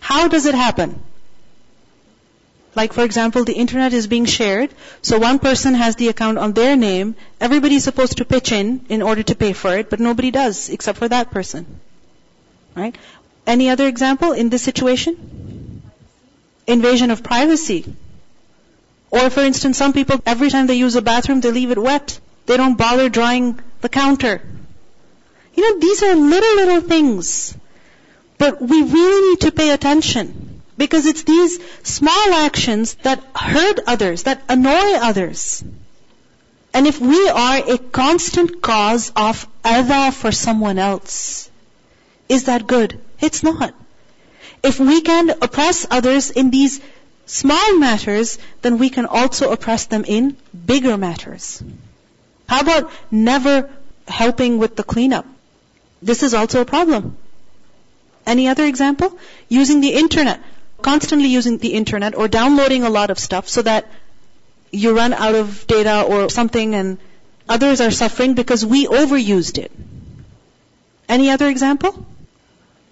How 0.00 0.28
does 0.28 0.46
it 0.46 0.54
happen? 0.54 1.02
Like 2.74 2.92
for 2.92 3.02
example, 3.02 3.44
the 3.44 3.54
internet 3.54 3.92
is 3.92 4.06
being 4.06 4.24
shared, 4.24 4.70
so 5.02 5.18
one 5.18 5.38
person 5.38 5.74
has 5.74 5.96
the 5.96 6.08
account 6.08 6.38
on 6.38 6.52
their 6.52 6.76
name, 6.76 7.16
everybody's 7.40 7.84
supposed 7.84 8.18
to 8.18 8.24
pitch 8.24 8.52
in 8.52 8.84
in 8.88 9.02
order 9.02 9.22
to 9.22 9.34
pay 9.34 9.52
for 9.52 9.76
it, 9.76 9.90
but 9.90 10.00
nobody 10.00 10.30
does, 10.30 10.68
except 10.68 10.98
for 10.98 11.08
that 11.08 11.30
person. 11.30 11.80
Right? 12.76 12.96
Any 13.46 13.70
other 13.70 13.88
example 13.88 14.32
in 14.32 14.50
this 14.50 14.62
situation? 14.62 15.82
Invasion 16.66 17.10
of 17.10 17.22
privacy. 17.22 17.84
Or 19.10 19.30
for 19.30 19.40
instance, 19.40 19.78
some 19.78 19.92
people, 19.92 20.20
every 20.26 20.50
time 20.50 20.66
they 20.66 20.74
use 20.74 20.94
a 20.94 21.02
bathroom, 21.02 21.40
they 21.40 21.50
leave 21.50 21.70
it 21.70 21.78
wet. 21.78 22.20
They 22.46 22.56
don't 22.56 22.76
bother 22.76 23.08
drying 23.08 23.58
the 23.80 23.88
counter. 23.88 24.42
You 25.54 25.62
know, 25.62 25.80
these 25.80 26.02
are 26.02 26.14
little, 26.14 26.56
little 26.56 26.80
things. 26.80 27.56
But 28.38 28.60
we 28.62 28.82
really 28.82 29.30
need 29.30 29.40
to 29.40 29.52
pay 29.52 29.70
attention. 29.70 30.62
Because 30.76 31.06
it's 31.06 31.24
these 31.24 31.58
small 31.82 32.32
actions 32.32 32.94
that 33.02 33.22
hurt 33.34 33.80
others, 33.86 34.22
that 34.24 34.42
annoy 34.48 34.92
others. 34.94 35.64
And 36.72 36.86
if 36.86 37.00
we 37.00 37.28
are 37.28 37.56
a 37.56 37.78
constant 37.78 38.62
cause 38.62 39.10
of 39.16 39.46
adha 39.64 40.12
for 40.12 40.30
someone 40.30 40.78
else, 40.78 41.50
is 42.28 42.44
that 42.44 42.66
good? 42.66 43.00
It's 43.20 43.42
not. 43.42 43.74
If 44.62 44.78
we 44.78 45.00
can 45.00 45.30
oppress 45.30 45.86
others 45.90 46.30
in 46.30 46.50
these 46.50 46.80
small 47.26 47.78
matters, 47.78 48.38
then 48.62 48.78
we 48.78 48.90
can 48.90 49.06
also 49.06 49.50
oppress 49.50 49.86
them 49.86 50.04
in 50.06 50.36
bigger 50.66 50.96
matters. 50.96 51.62
How 52.48 52.60
about 52.60 52.90
never 53.10 53.70
helping 54.06 54.58
with 54.58 54.76
the 54.76 54.82
cleanup? 54.82 55.26
This 56.02 56.22
is 56.22 56.34
also 56.34 56.60
a 56.60 56.64
problem. 56.64 57.16
Any 58.26 58.48
other 58.48 58.64
example? 58.64 59.18
Using 59.48 59.80
the 59.80 59.94
internet. 59.94 60.40
Constantly 60.80 61.28
using 61.28 61.58
the 61.58 61.74
internet 61.74 62.14
or 62.14 62.28
downloading 62.28 62.84
a 62.84 62.90
lot 62.90 63.10
of 63.10 63.18
stuff 63.18 63.48
so 63.48 63.62
that 63.62 63.86
you 64.70 64.96
run 64.96 65.12
out 65.12 65.34
of 65.34 65.66
data 65.66 66.02
or 66.02 66.28
something 66.30 66.74
and 66.74 66.98
others 67.48 67.80
are 67.80 67.90
suffering 67.90 68.34
because 68.34 68.64
we 68.64 68.86
overused 68.86 69.58
it. 69.58 69.72
Any 71.08 71.30
other 71.30 71.48
example? 71.48 72.06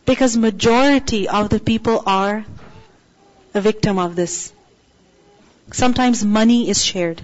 Because 0.06 0.36
majority 0.36 1.28
of 1.28 1.48
the 1.50 1.60
people 1.60 2.02
are 2.06 2.44
a 3.54 3.60
victim 3.60 3.98
of 3.98 4.16
this. 4.16 4.52
Sometimes 5.72 6.25
money 6.25 6.68
is 6.70 6.84
shared 6.84 7.22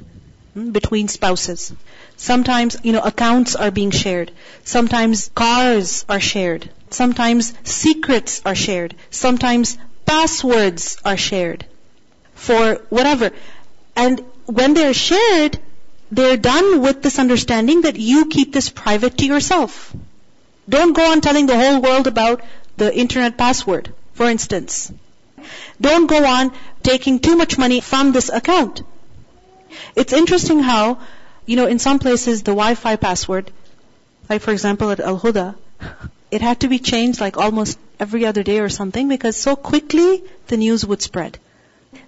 hmm, 0.54 0.70
between 0.70 1.08
spouses. 1.08 1.72
Sometimes, 2.16 2.76
you 2.83 2.92
know, 2.92 3.00
accounts 3.00 3.57
are 3.57 3.71
being 3.71 3.90
shared. 3.90 4.33
Sometimes 4.64 5.31
cars 5.35 6.04
are 6.09 6.21
shared. 6.21 6.71
Sometimes 6.90 7.52
secrets 7.64 8.42
are 8.45 8.54
shared. 8.54 8.95
Sometimes 9.11 9.78
passwords 10.07 10.99
are 11.04 11.16
shared. 11.16 11.66
For 12.35 12.75
whatever. 12.90 13.31
And 13.97 14.25
when 14.47 14.75
they're 14.75 14.95
shared, 14.95 15.59
they're 16.11 16.37
done 16.37 16.83
with 16.83 17.02
this 17.02 17.19
understanding 17.19 17.83
that 17.83 17.97
you 17.97 18.26
keep 18.26 18.52
this 18.52 18.69
private 18.69 19.19
to 19.19 19.26
yourself. 19.26 19.95
Don't 20.69 20.92
go 20.92 21.11
on 21.11 21.21
telling 21.21 21.47
the 21.47 21.57
whole 21.57 21.81
world 21.81 22.07
about 22.07 22.42
the 22.76 22.95
internet 22.95 23.37
password, 23.37 23.92
for 24.12 24.28
instance. 24.28 24.92
Don't 25.81 26.07
go 26.07 26.25
on 26.25 26.52
taking 26.83 27.19
too 27.19 27.37
much 27.37 27.59
money 27.59 27.81
from 27.81 28.12
this 28.12 28.28
account. 28.28 28.83
It's 29.97 30.12
interesting 30.12 30.61
how, 30.61 30.99
you 31.46 31.56
know, 31.56 31.66
in 31.66 31.78
some 31.78 31.99
places 31.99 32.42
the 32.42 32.52
Wi-Fi 32.52 32.96
password, 32.96 33.50
like 34.28 34.42
for 34.42 34.52
example 34.52 34.90
at 34.90 35.00
Al 35.00 35.18
Huda, 35.18 35.54
it 36.30 36.40
had 36.40 36.61
to 36.61 36.68
be 36.68 36.78
changed 36.78 37.20
like 37.20 37.37
almost 37.37 37.78
every 38.00 38.25
other 38.26 38.42
day 38.42 38.58
or 38.61 38.68
something 38.68 39.08
because 39.08 39.37
so 39.37 39.56
quickly 39.56 40.22
the 40.49 40.56
news 40.56 40.84
would 40.84 41.02
spread. 41.02 41.38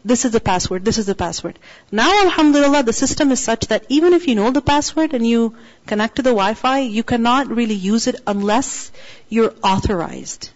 This 0.04 0.24
is 0.24 0.32
the 0.32 0.40
password, 0.40 0.84
this 0.84 0.98
is 0.98 1.06
the 1.06 1.14
password. 1.14 1.58
Now 1.90 2.10
alhamdulillah 2.24 2.84
the 2.84 2.92
system 2.92 3.32
is 3.32 3.40
such 3.40 3.66
that 3.68 3.84
even 3.88 4.14
if 4.14 4.26
you 4.28 4.34
know 4.34 4.50
the 4.50 4.62
password 4.62 5.14
and 5.14 5.26
you 5.26 5.56
connect 5.86 6.16
to 6.16 6.22
the 6.22 6.30
Wi-Fi, 6.30 6.78
you 6.80 7.02
cannot 7.02 7.48
really 7.48 7.74
use 7.74 8.06
it 8.06 8.20
unless 8.26 8.92
you're 9.28 9.54
authorized 9.62 10.50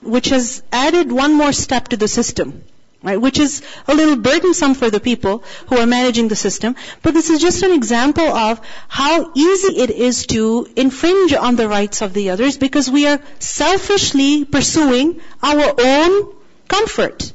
which 0.00 0.28
has 0.28 0.62
added 0.72 1.10
one 1.10 1.34
more 1.34 1.52
step 1.52 1.88
to 1.88 1.96
the 1.96 2.08
system. 2.08 2.62
Right, 3.00 3.20
which 3.20 3.38
is 3.38 3.62
a 3.86 3.94
little 3.94 4.16
burdensome 4.16 4.74
for 4.74 4.90
the 4.90 4.98
people 4.98 5.44
who 5.68 5.76
are 5.76 5.86
managing 5.86 6.26
the 6.26 6.34
system. 6.34 6.74
But 7.00 7.14
this 7.14 7.30
is 7.30 7.40
just 7.40 7.62
an 7.62 7.70
example 7.70 8.26
of 8.26 8.60
how 8.88 9.30
easy 9.36 9.78
it 9.78 9.90
is 9.90 10.26
to 10.26 10.68
infringe 10.74 11.32
on 11.32 11.54
the 11.54 11.68
rights 11.68 12.02
of 12.02 12.12
the 12.12 12.30
others 12.30 12.58
because 12.58 12.90
we 12.90 13.06
are 13.06 13.20
selfishly 13.38 14.44
pursuing 14.44 15.20
our 15.40 15.74
own 15.78 16.34
comfort. 16.66 17.32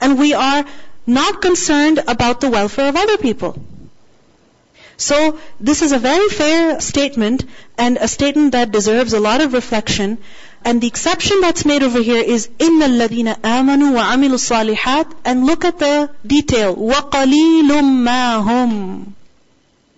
And 0.00 0.20
we 0.20 0.34
are 0.34 0.64
not 1.04 1.42
concerned 1.42 1.98
about 2.06 2.40
the 2.40 2.50
welfare 2.50 2.88
of 2.88 2.94
other 2.94 3.18
people. 3.18 3.60
So 4.96 5.40
this 5.58 5.82
is 5.82 5.90
a 5.90 5.98
very 5.98 6.28
fair 6.28 6.80
statement 6.80 7.44
and 7.76 7.96
a 7.96 8.06
statement 8.06 8.52
that 8.52 8.70
deserves 8.70 9.12
a 9.14 9.20
lot 9.20 9.40
of 9.40 9.52
reflection 9.52 10.18
and 10.63 10.81
the 10.81 10.87
exception 10.87 11.39
that's 11.41 11.65
made 11.65 11.81
over 11.81 12.01
here 12.01 12.21
is 12.21 12.47
إِنَّ 12.59 12.81
الَّذِينَ 12.81 13.41
آمَنُوا 13.41 13.93
وَعَمِلُوا 13.97 14.75
الصَّالِحَاتِ 14.75 15.13
And 15.23 15.45
look 15.45 15.63
at 15.63 15.79
the 15.79 16.09
detail. 16.25 16.75
وَقَلِيلٌ 16.75 17.69
مَا 17.69 18.43
هُمْ 18.43 19.05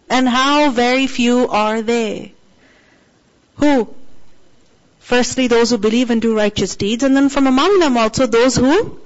And 0.09 0.29
how 0.29 0.69
very 0.69 1.07
few 1.07 1.47
are 1.47 1.81
they? 1.81 2.33
Who? 3.57 3.87
Firstly, 4.99 5.47
those 5.47 5.71
who 5.71 5.79
believe 5.79 6.11
and 6.11 6.21
do 6.21 6.37
righteous 6.37 6.75
deeds, 6.75 7.03
and 7.03 7.15
then 7.15 7.29
from 7.29 7.47
among 7.47 7.79
them 7.79 7.97
also 7.97 8.27
those 8.27 8.55
who 8.55 8.99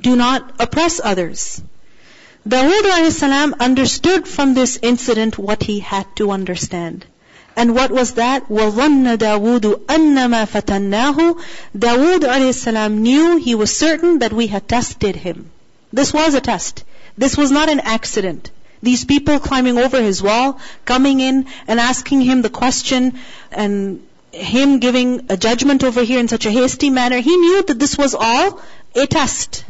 do 0.00 0.16
not 0.16 0.54
oppress 0.58 1.00
others. 1.02 1.62
Dawood 2.48 2.84
a.s. 2.84 3.22
understood 3.60 4.26
from 4.26 4.54
this 4.54 4.78
incident 4.82 5.38
what 5.38 5.62
he 5.62 5.78
had 5.78 6.06
to 6.16 6.32
understand. 6.32 7.06
And 7.56 7.74
what 7.74 7.90
was 7.90 8.12
that? 8.14 8.48
وَظَنَّ 8.48 9.16
دَاوُودُ 9.16 9.86
أَنَّمَا 9.86 10.46
فَتَنَّاهُ 10.46 11.40
Dawood 11.76 12.20
alayhi 12.20 12.92
knew, 12.92 13.36
he 13.38 13.54
was 13.54 13.74
certain 13.74 14.18
that 14.18 14.32
we 14.32 14.46
had 14.46 14.68
tested 14.68 15.16
him. 15.16 15.50
This 15.92 16.12
was 16.12 16.34
a 16.34 16.40
test. 16.40 16.84
This 17.16 17.36
was 17.36 17.50
not 17.50 17.70
an 17.70 17.80
accident. 17.80 18.50
These 18.82 19.06
people 19.06 19.38
climbing 19.38 19.78
over 19.78 20.02
his 20.02 20.22
wall, 20.22 20.60
coming 20.84 21.20
in 21.20 21.46
and 21.66 21.80
asking 21.80 22.20
him 22.20 22.42
the 22.42 22.50
question 22.50 23.18
and 23.50 24.06
him 24.32 24.78
giving 24.80 25.26
a 25.30 25.36
judgment 25.36 25.82
over 25.82 26.02
here 26.02 26.20
in 26.20 26.28
such 26.28 26.44
a 26.44 26.50
hasty 26.50 26.90
manner, 26.90 27.18
he 27.20 27.36
knew 27.36 27.62
that 27.62 27.78
this 27.78 27.96
was 27.96 28.14
all 28.14 28.60
a 28.94 29.06
test. 29.06 29.64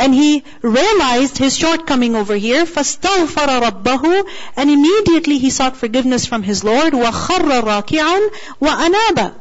And 0.00 0.14
he 0.14 0.44
realized 0.60 1.38
his 1.38 1.56
shortcoming 1.56 2.14
over 2.14 2.34
here, 2.34 2.66
فَاسْتَغْفَرَ 2.66 3.62
رَبَّهُ 3.62 4.28
And 4.56 4.70
immediately 4.70 5.38
he 5.38 5.50
sought 5.50 5.76
forgiveness 5.76 6.26
from 6.26 6.42
his 6.42 6.62
Lord, 6.62 6.92
وَخَرَّ 6.92 7.62
رَاكِعًا 7.62 8.30
وَأَنَابَ 8.60 9.34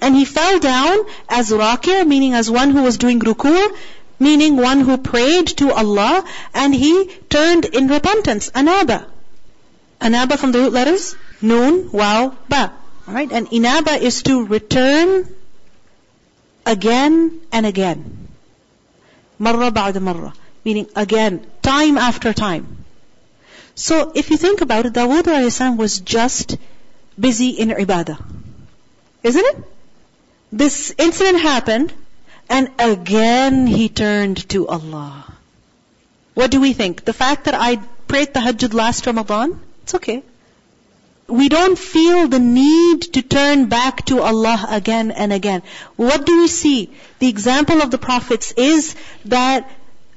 And 0.00 0.16
he 0.16 0.24
fell 0.24 0.58
down 0.58 0.98
as 1.28 1.52
raki', 1.52 2.04
meaning 2.04 2.34
as 2.34 2.50
one 2.50 2.70
who 2.70 2.82
was 2.82 2.98
doing 2.98 3.20
ruku', 3.20 3.76
meaning 4.18 4.56
one 4.56 4.80
who 4.80 4.98
prayed 4.98 5.46
to 5.46 5.72
Allah, 5.72 6.24
and 6.54 6.74
he 6.74 7.10
turned 7.28 7.64
in 7.64 7.88
repentance, 7.88 8.50
anaba. 8.50 9.06
Anaba 10.00 10.38
from 10.38 10.52
the 10.52 10.58
root 10.58 10.72
letters, 10.72 11.14
noon, 11.40 11.90
wow, 11.92 12.36
ba. 12.48 12.72
Alright, 13.08 13.32
and 13.32 13.48
inaba 13.52 14.00
is 14.00 14.22
to 14.24 14.44
return 14.44 15.26
again 16.66 17.40
and 17.52 17.64
again. 17.64 18.23
Marra 19.39 19.71
ba'da 19.71 20.01
marra. 20.01 20.33
Meaning 20.63 20.87
again, 20.95 21.45
time 21.61 21.97
after 21.97 22.33
time. 22.33 22.85
So 23.75 24.11
if 24.15 24.29
you 24.29 24.37
think 24.37 24.61
about 24.61 24.85
it, 24.85 24.93
Dawood 24.93 25.77
was 25.77 25.99
just 25.99 26.57
busy 27.19 27.49
in 27.49 27.69
ibadah. 27.69 28.23
Isn't 29.23 29.45
it? 29.45 29.57
This 30.51 30.93
incident 30.97 31.41
happened, 31.41 31.93
and 32.49 32.71
again 32.79 33.67
he 33.67 33.89
turned 33.89 34.47
to 34.49 34.67
Allah. 34.67 35.25
What 36.33 36.51
do 36.51 36.61
we 36.61 36.73
think? 36.73 37.03
The 37.03 37.13
fact 37.13 37.45
that 37.45 37.55
I 37.55 37.77
prayed 38.07 38.33
the 38.33 38.39
tahajjud 38.39 38.73
last 38.73 39.05
Ramadan? 39.05 39.59
It's 39.83 39.95
okay. 39.95 40.23
We 41.27 41.49
don't 41.49 41.77
feel 41.77 42.27
the 42.27 42.39
need 42.39 43.01
to 43.13 43.21
turn 43.21 43.65
back 43.65 44.05
to 44.05 44.21
Allah 44.21 44.67
again 44.69 45.11
and 45.11 45.33
again. 45.33 45.63
What 45.95 46.25
do 46.25 46.41
we 46.41 46.47
see? 46.47 46.91
The 47.19 47.27
example 47.29 47.81
of 47.81 47.89
the 47.89 47.97
prophets 47.97 48.51
is 48.51 48.95
that 49.25 49.67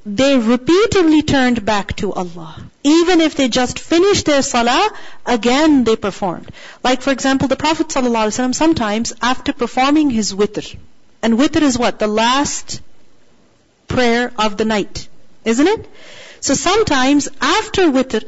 they 0.04 0.36
repeatedly 0.38 1.22
turned 1.22 1.64
back 1.64 1.96
to 1.96 2.12
Allah. 2.12 2.62
Even 2.82 3.20
if 3.20 3.34
they 3.36 3.48
just 3.48 3.78
finished 3.78 4.26
their 4.26 4.42
salah, 4.42 4.90
again 5.24 5.84
they 5.84 5.96
performed. 5.96 6.50
Like 6.84 7.02
for 7.02 7.10
example, 7.10 7.48
the 7.48 7.56
Prophet 7.56 7.88
ﷺ 7.88 8.54
sometimes 8.54 9.12
after 9.20 9.52
performing 9.52 10.10
his 10.10 10.34
witr, 10.34 10.76
and 11.22 11.38
witr 11.38 11.62
is 11.62 11.78
what? 11.78 11.98
The 11.98 12.06
last 12.06 12.80
prayer 13.86 14.32
of 14.38 14.56
the 14.56 14.64
night. 14.64 15.08
Isn't 15.44 15.66
it? 15.66 15.88
So 16.40 16.54
sometimes 16.54 17.28
after 17.40 17.82
witr, 17.82 18.24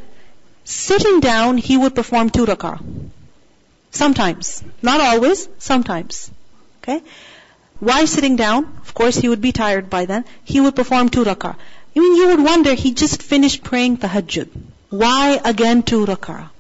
sitting 0.71 1.21
down, 1.21 1.59
he 1.59 1.77
would 1.77 1.95
perform 1.95 2.31
two 2.31 2.47
rak'ah. 2.47 2.79
Sometimes. 3.91 4.63
Not 4.83 5.01
always, 5.01 5.49
sometimes. 5.59 6.31
Okay? 6.83 7.03
Why 7.81 8.05
sitting 8.05 8.37
down? 8.37 8.65
Of 8.83 8.95
course 8.95 9.17
he 9.17 9.29
would 9.29 9.41
be 9.41 9.53
tired 9.53 9.91
by 9.91 10.05
then. 10.05 10.25
He 10.45 10.61
would 10.61 10.77
perform 10.77 11.09
two 11.09 11.25
rak'ah. 11.25 11.57
I 11.97 11.99
mean, 11.99 12.15
you 12.15 12.29
would 12.29 12.45
wonder, 12.45 12.75
he 12.75 12.93
just 12.93 13.23
finished 13.23 13.65
praying 13.65 13.99
tahajjud. 13.99 14.49
Why 14.91 15.41
again 15.45 15.83
two 15.83 16.07
rak'ah? 16.07 16.51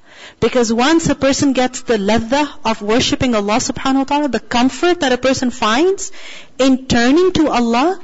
Because 0.40 0.72
once 0.72 1.08
a 1.08 1.14
person 1.14 1.52
gets 1.52 1.82
the 1.82 1.98
ladha 1.98 2.48
of 2.64 2.82
worshipping 2.82 3.34
Allah 3.34 3.56
subhanahu 3.56 3.98
wa 3.98 4.04
ta'ala, 4.04 4.28
the 4.28 4.40
comfort 4.40 5.00
that 5.00 5.12
a 5.12 5.18
person 5.18 5.50
finds 5.50 6.12
in 6.58 6.86
turning 6.86 7.32
to 7.32 7.48
Allah, 7.48 8.00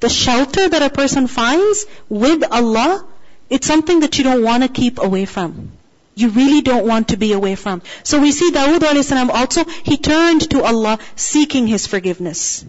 the 0.00 0.08
shelter 0.08 0.68
that 0.68 0.82
a 0.82 0.90
person 0.90 1.26
finds 1.26 1.86
with 2.08 2.44
Allah, 2.50 3.06
it's 3.50 3.66
something 3.66 4.00
that 4.00 4.18
you 4.18 4.24
don't 4.24 4.42
want 4.42 4.62
to 4.62 4.68
keep 4.68 4.98
away 4.98 5.24
from. 5.24 5.72
You 6.14 6.30
really 6.30 6.60
don't 6.62 6.86
want 6.86 7.08
to 7.08 7.16
be 7.16 7.32
away 7.32 7.54
from. 7.54 7.82
So 8.02 8.20
we 8.20 8.32
see 8.32 8.50
Dawood 8.50 8.82
a.s. 8.82 9.12
also, 9.12 9.64
he 9.84 9.96
turned 9.96 10.50
to 10.50 10.64
Allah 10.64 10.98
seeking 11.14 11.66
His 11.66 11.86
forgiveness. 11.86 12.64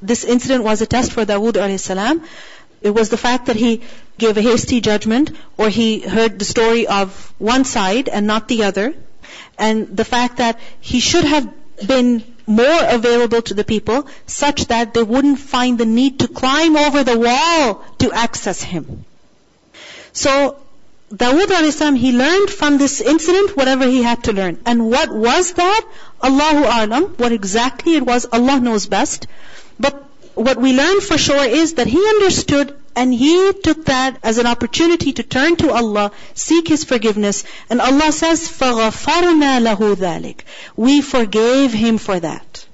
This 0.00 0.24
incident 0.24 0.64
was 0.64 0.80
a 0.80 0.86
test 0.86 1.12
for 1.12 1.24
Dawood 1.24 1.56
a.s. 1.56 1.90
It 2.80 2.90
was 2.90 3.10
the 3.10 3.18
fact 3.18 3.46
that 3.46 3.56
he 3.56 3.82
gave 4.16 4.36
a 4.36 4.40
hasty 4.40 4.80
judgment 4.80 5.32
or 5.58 5.68
he 5.68 6.00
heard 6.00 6.38
the 6.38 6.44
story 6.44 6.86
of 6.86 7.34
one 7.38 7.64
side 7.64 8.08
and 8.08 8.26
not 8.26 8.48
the 8.48 8.64
other. 8.64 8.94
And 9.58 9.94
the 9.94 10.04
fact 10.04 10.38
that 10.38 10.58
he 10.80 11.00
should 11.00 11.24
have 11.24 11.52
been 11.86 12.22
more 12.46 12.84
available 12.88 13.42
to 13.42 13.54
the 13.54 13.64
people 13.64 14.06
such 14.26 14.66
that 14.66 14.94
they 14.94 15.02
wouldn't 15.02 15.38
find 15.38 15.76
the 15.78 15.84
need 15.84 16.20
to 16.20 16.28
climb 16.28 16.76
over 16.76 17.04
the 17.04 17.18
wall 17.18 17.84
to 17.98 18.12
access 18.12 18.62
him. 18.62 19.04
So, 20.13 20.57
Dawood 21.13 21.51
a.s. 21.51 21.79
he 21.99 22.11
learned 22.11 22.49
from 22.49 22.77
this 22.77 22.99
incident 23.01 23.55
whatever 23.55 23.85
he 23.85 24.01
had 24.01 24.23
to 24.23 24.33
learn. 24.33 24.59
And 24.65 24.89
what 24.89 25.13
was 25.13 25.53
that? 25.53 25.85
Allahu 26.23 26.65
Alam. 26.65 27.03
What 27.17 27.31
exactly 27.31 27.95
it 27.95 28.05
was, 28.05 28.25
Allah 28.25 28.59
knows 28.59 28.87
best. 28.87 29.27
But 29.79 30.03
what 30.33 30.57
we 30.57 30.73
learn 30.73 31.01
for 31.01 31.17
sure 31.17 31.45
is 31.45 31.75
that 31.75 31.87
he 31.87 31.99
understood 31.99 32.75
and 32.95 33.13
he 33.13 33.51
took 33.53 33.85
that 33.85 34.17
as 34.23 34.37
an 34.37 34.47
opportunity 34.47 35.11
to 35.13 35.23
turn 35.23 35.57
to 35.57 35.71
Allah, 35.71 36.11
seek 36.33 36.67
His 36.67 36.85
forgiveness. 36.85 37.43
And 37.69 37.81
Allah 37.81 38.11
says, 38.11 38.47
فَغَفَرْنَا 38.47 39.59
لَهُ 39.61 39.95
ذَلِكَ 39.95 40.39
We 40.77 41.01
forgave 41.01 41.73
him 41.73 41.97
for 41.97 42.19
that. 42.19 42.65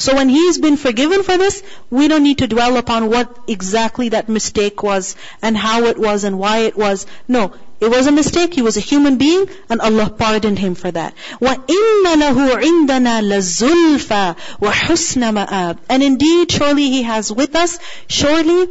So 0.00 0.14
when 0.14 0.30
he's 0.30 0.56
been 0.56 0.78
forgiven 0.78 1.22
for 1.22 1.36
this, 1.36 1.62
we 1.90 2.08
don't 2.08 2.22
need 2.22 2.38
to 2.38 2.46
dwell 2.46 2.78
upon 2.78 3.10
what 3.10 3.38
exactly 3.46 4.08
that 4.10 4.30
mistake 4.30 4.82
was 4.82 5.14
and 5.42 5.54
how 5.54 5.84
it 5.84 5.98
was 5.98 6.24
and 6.24 6.38
why 6.38 6.60
it 6.60 6.74
was. 6.74 7.06
No, 7.28 7.52
it 7.80 7.90
was 7.90 8.06
a 8.06 8.12
mistake. 8.12 8.54
He 8.54 8.62
was 8.62 8.78
a 8.78 8.80
human 8.80 9.18
being 9.18 9.44
and 9.68 9.78
Allah 9.80 10.08
pardoned 10.08 10.58
him 10.58 10.74
for 10.74 10.90
that. 10.90 11.14
وَإِنَّ 11.40 12.04
لَهُ 12.04 12.62
عِندَنَا 12.62 13.20
لَزُلْفَى 13.28 14.36
وَحُسْنَ 14.62 15.46
مَآبٍ 15.46 15.78
And 15.90 16.02
indeed, 16.02 16.50
surely 16.50 16.88
He 16.88 17.02
has 17.02 17.30
with 17.30 17.54
us, 17.54 17.78
surely 18.06 18.70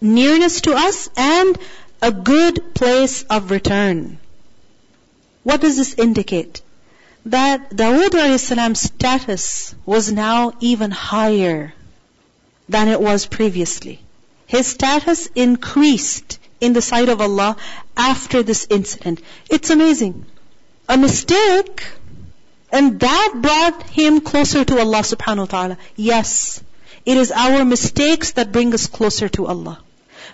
nearness 0.00 0.62
to 0.62 0.74
us 0.74 1.10
and 1.16 1.56
a 2.02 2.10
good 2.10 2.74
place 2.74 3.22
of 3.24 3.52
return. 3.52 4.18
What 5.44 5.60
does 5.60 5.76
this 5.76 5.94
indicate? 5.94 6.60
That 7.25 7.71
Dawood 7.71 8.77
status 8.77 9.75
was 9.85 10.11
now 10.11 10.53
even 10.59 10.91
higher 10.91 11.73
than 12.69 12.87
it 12.87 13.01
was 13.01 13.25
previously. 13.25 13.99
His 14.45 14.67
status 14.67 15.27
increased 15.33 16.39
in 16.61 16.73
the 16.73 16.81
sight 16.81 17.09
of 17.09 17.21
Allah 17.21 17.57
after 17.97 18.43
this 18.43 18.67
incident. 18.69 19.21
It's 19.49 19.69
amazing. 19.69 20.25
A 20.87 20.97
mistake, 20.97 21.83
and 22.71 22.99
that 22.99 23.33
brought 23.35 23.83
him 23.89 24.21
closer 24.21 24.63
to 24.63 24.79
Allah 24.79 25.01
subhanahu 25.01 25.39
wa 25.39 25.45
ta'ala. 25.45 25.77
Yes, 25.95 26.61
it 27.05 27.17
is 27.17 27.31
our 27.31 27.65
mistakes 27.65 28.33
that 28.33 28.51
bring 28.51 28.73
us 28.73 28.87
closer 28.87 29.29
to 29.29 29.47
Allah. 29.47 29.79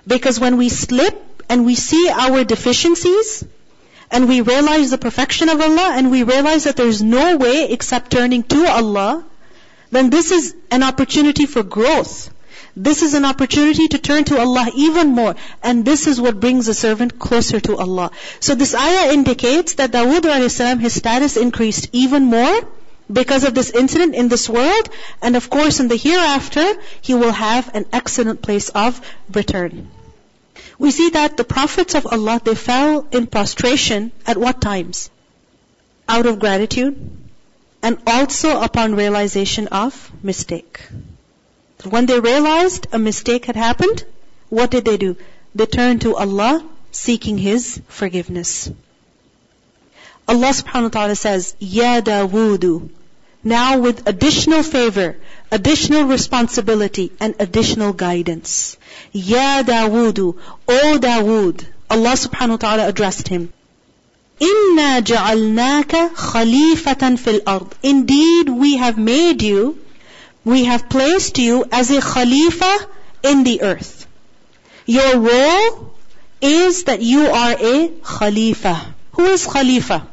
Because 0.05 0.39
when 0.39 0.57
we 0.57 0.67
slip 0.67 1.43
and 1.49 1.65
we 1.65 1.75
see 1.75 2.09
our 2.09 2.43
deficiencies, 2.43 3.45
and 4.11 4.27
we 4.27 4.41
realize 4.41 4.91
the 4.91 4.97
perfection 4.97 5.49
of 5.49 5.61
Allah, 5.61 5.93
and 5.95 6.11
we 6.11 6.23
realize 6.23 6.65
that 6.65 6.75
there's 6.75 7.01
no 7.01 7.37
way 7.37 7.71
except 7.71 8.11
turning 8.11 8.43
to 8.43 8.67
Allah, 8.67 9.23
then 9.91 10.09
this 10.09 10.31
is 10.31 10.55
an 10.69 10.83
opportunity 10.83 11.45
for 11.45 11.63
growth. 11.63 12.29
This 12.75 13.01
is 13.01 13.13
an 13.13 13.25
opportunity 13.25 13.87
to 13.89 13.97
turn 13.97 14.23
to 14.25 14.39
Allah 14.39 14.69
even 14.75 15.09
more. 15.09 15.35
And 15.61 15.83
this 15.83 16.07
is 16.07 16.21
what 16.21 16.39
brings 16.39 16.67
a 16.69 16.73
servant 16.73 17.19
closer 17.19 17.59
to 17.59 17.75
Allah. 17.75 18.11
So 18.39 18.55
this 18.55 18.73
ayah 18.73 19.11
indicates 19.11 19.73
that 19.75 19.91
Dawood 19.91 20.25
a.s. 20.25 20.57
his 20.79 20.93
status 20.93 21.35
increased 21.35 21.89
even 21.91 22.25
more 22.25 22.61
because 23.11 23.43
of 23.43 23.53
this 23.53 23.71
incident 23.71 24.15
in 24.15 24.29
this 24.29 24.47
world. 24.47 24.89
And 25.21 25.35
of 25.35 25.49
course 25.49 25.81
in 25.81 25.89
the 25.89 25.97
hereafter, 25.97 26.65
he 27.01 27.13
will 27.13 27.33
have 27.33 27.75
an 27.75 27.85
excellent 27.91 28.41
place 28.41 28.69
of 28.69 29.01
return. 29.33 29.89
We 30.81 30.89
see 30.89 31.09
that 31.09 31.37
the 31.37 31.43
prophets 31.43 31.93
of 31.93 32.07
Allah, 32.07 32.41
they 32.43 32.55
fell 32.55 33.07
in 33.11 33.27
prostration 33.27 34.11
at 34.25 34.35
what 34.35 34.61
times? 34.61 35.11
Out 36.09 36.25
of 36.25 36.39
gratitude 36.39 36.95
and 37.83 37.99
also 38.07 38.61
upon 38.61 38.95
realization 38.95 39.67
of 39.67 40.11
mistake. 40.23 40.81
When 41.87 42.07
they 42.07 42.19
realized 42.19 42.87
a 42.91 42.97
mistake 42.97 43.45
had 43.45 43.55
happened, 43.55 44.03
what 44.49 44.71
did 44.71 44.85
they 44.85 44.97
do? 44.97 45.17
They 45.53 45.67
turned 45.67 46.01
to 46.01 46.15
Allah 46.15 46.67
seeking 46.91 47.37
His 47.37 47.79
forgiveness. 47.87 48.71
Allah 50.27 50.51
subhanahu 50.61 50.89
wa 50.89 50.95
ta'ala 50.97 51.15
says, 51.15 51.55
Ya 51.59 52.01
Dawudu. 52.01 52.89
Now 53.43 53.79
with 53.79 54.07
additional 54.07 54.63
favor, 54.63 55.17
additional 55.51 56.03
responsibility, 56.05 57.11
and 57.19 57.35
additional 57.39 57.93
guidance. 57.93 58.77
Ya 59.11 59.63
Dawudu. 59.63 60.37
O 60.67 60.97
Dawood. 60.99 61.65
Allah 61.89 62.13
subhanahu 62.13 62.51
wa 62.51 62.57
ta'ala 62.57 62.87
addressed 62.87 63.27
him. 63.27 63.51
Inna 64.39 65.01
ja'alnaka 65.01 66.13
khalifatan 66.13 67.17
fil 67.19 67.41
ard. 67.45 67.67
Indeed, 67.83 68.49
we 68.49 68.77
have 68.77 68.97
made 68.97 69.41
you 69.41 69.77
we 70.43 70.65
have 70.65 70.89
placed 70.89 71.37
you 71.37 71.65
as 71.71 71.91
a 71.91 72.01
khalifa 72.01 72.87
in 73.23 73.43
the 73.43 73.61
earth. 73.61 74.07
Your 74.85 75.19
role 75.19 75.93
is 76.41 76.85
that 76.85 77.01
you 77.01 77.27
are 77.27 77.55
a 77.59 77.89
khalifa. 78.03 78.95
Who 79.13 79.25
is 79.25 79.45
khalifa? 79.45 80.07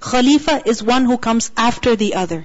Khalifa 0.00 0.68
is 0.68 0.82
one 0.82 1.06
who 1.06 1.16
comes 1.16 1.50
after 1.56 1.96
the 1.96 2.14
other. 2.14 2.44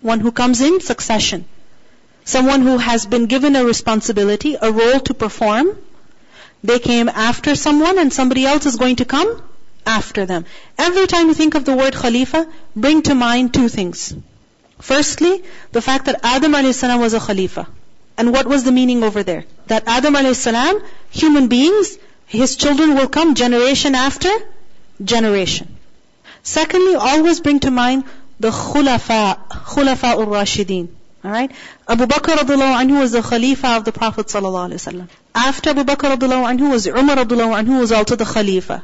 One 0.00 0.20
who 0.20 0.32
comes 0.32 0.60
in 0.60 0.80
succession. 0.80 1.44
Someone 2.24 2.62
who 2.62 2.78
has 2.78 3.06
been 3.06 3.26
given 3.26 3.56
a 3.56 3.64
responsibility, 3.64 4.56
a 4.60 4.70
role 4.70 5.00
to 5.00 5.14
perform. 5.14 5.76
They 6.62 6.78
came 6.78 7.08
after 7.08 7.54
someone 7.54 7.98
and 7.98 8.12
somebody 8.12 8.44
else 8.46 8.66
is 8.66 8.76
going 8.76 8.96
to 8.96 9.04
come 9.04 9.42
after 9.86 10.26
them. 10.26 10.44
Every 10.78 11.06
time 11.06 11.28
you 11.28 11.34
think 11.34 11.54
of 11.54 11.64
the 11.64 11.74
word 11.74 11.94
khalifa, 11.94 12.46
bring 12.76 13.02
to 13.02 13.14
mind 13.14 13.54
two 13.54 13.68
things. 13.68 14.14
Firstly, 14.80 15.42
the 15.72 15.82
fact 15.82 16.06
that 16.06 16.20
Adam 16.22 16.54
a.s. 16.54 16.82
was 16.82 17.14
a 17.14 17.20
Khalifa. 17.20 17.66
And 18.16 18.32
what 18.32 18.46
was 18.46 18.64
the 18.64 18.72
meaning 18.72 19.02
over 19.02 19.22
there? 19.22 19.44
That 19.66 19.84
Adam 19.86 20.16
a.s., 20.16 20.48
human 21.10 21.48
beings, 21.48 21.98
his 22.26 22.56
children 22.56 22.94
will 22.94 23.08
come 23.08 23.34
generation 23.34 23.94
after 23.94 24.30
generation. 25.02 25.76
Secondly, 26.42 26.94
always 26.94 27.40
bring 27.40 27.60
to 27.60 27.70
mind 27.70 28.04
the 28.40 28.50
khulafa, 28.50 29.48
khulafa 29.48 30.18
ur-rashideen. 30.18 30.88
Alright? 31.24 31.52
Abu 31.86 32.06
Bakr 32.06 32.36
radiallahu 32.36 32.76
anhu 32.82 33.00
was 33.00 33.12
the 33.12 33.22
Khalifa 33.22 33.76
of 33.76 33.84
the 33.84 33.92
Prophet 33.92 34.26
sallallahu 34.26 34.70
alaihi 34.70 34.80
wasallam. 34.80 35.08
After 35.34 35.70
Abu 35.70 35.84
Bakr 35.84 36.16
radiallahu 36.16 36.50
anhu 36.52 36.70
was 36.70 36.86
Umar 36.86 37.16
radiallahu 37.16 37.62
anhu 37.62 37.80
was 37.80 37.92
also 37.92 38.16
the 38.16 38.24
Khalifa. 38.24 38.82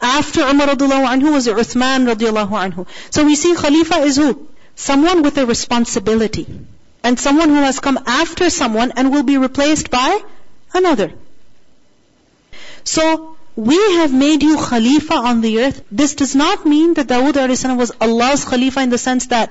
After 0.00 0.40
Umar 0.40 0.68
radiallahu 0.68 1.06
anhu 1.14 1.32
was 1.32 1.46
Uthman 1.46 2.08
radiallahu 2.12 2.60
anhu. 2.64 2.86
So 3.10 3.24
we 3.24 3.36
see 3.36 3.54
Khalifa 3.54 3.96
is 4.10 4.16
who? 4.16 4.48
someone 4.76 5.22
with 5.22 5.36
a 5.38 5.46
responsibility. 5.46 6.46
And 7.02 7.18
someone 7.18 7.48
who 7.48 7.56
has 7.56 7.80
come 7.80 7.98
after 8.06 8.50
someone 8.50 8.92
and 8.96 9.10
will 9.10 9.22
be 9.22 9.38
replaced 9.38 9.90
by 9.90 10.20
another. 10.74 11.12
So, 12.84 13.35
we 13.56 13.76
have 13.94 14.12
made 14.12 14.42
you 14.42 14.56
Khalifa 14.58 15.14
on 15.14 15.40
the 15.40 15.60
earth. 15.62 15.82
This 15.90 16.14
does 16.14 16.36
not 16.36 16.66
mean 16.66 16.94
that 16.94 17.06
Dawood 17.06 17.76
was 17.78 17.92
Allah's 18.00 18.44
Khalifa 18.44 18.80
in 18.80 18.90
the 18.90 18.98
sense 18.98 19.26
that 19.28 19.50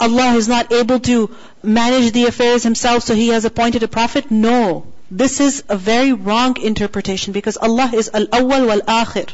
Allah 0.00 0.34
is 0.34 0.48
not 0.48 0.72
able 0.72 1.00
to 1.00 1.30
manage 1.62 2.12
the 2.12 2.24
affairs 2.26 2.62
himself, 2.62 3.02
so 3.02 3.14
He 3.14 3.28
has 3.28 3.44
appointed 3.44 3.82
a 3.82 3.88
prophet. 3.88 4.30
No. 4.30 4.86
This 5.10 5.40
is 5.40 5.64
a 5.68 5.76
very 5.76 6.12
wrong 6.12 6.56
interpretation 6.60 7.32
because 7.34 7.58
Allah 7.58 7.90
is 7.92 8.10
Al-Awwal 8.12 8.66
wal-Akhir. 8.66 9.30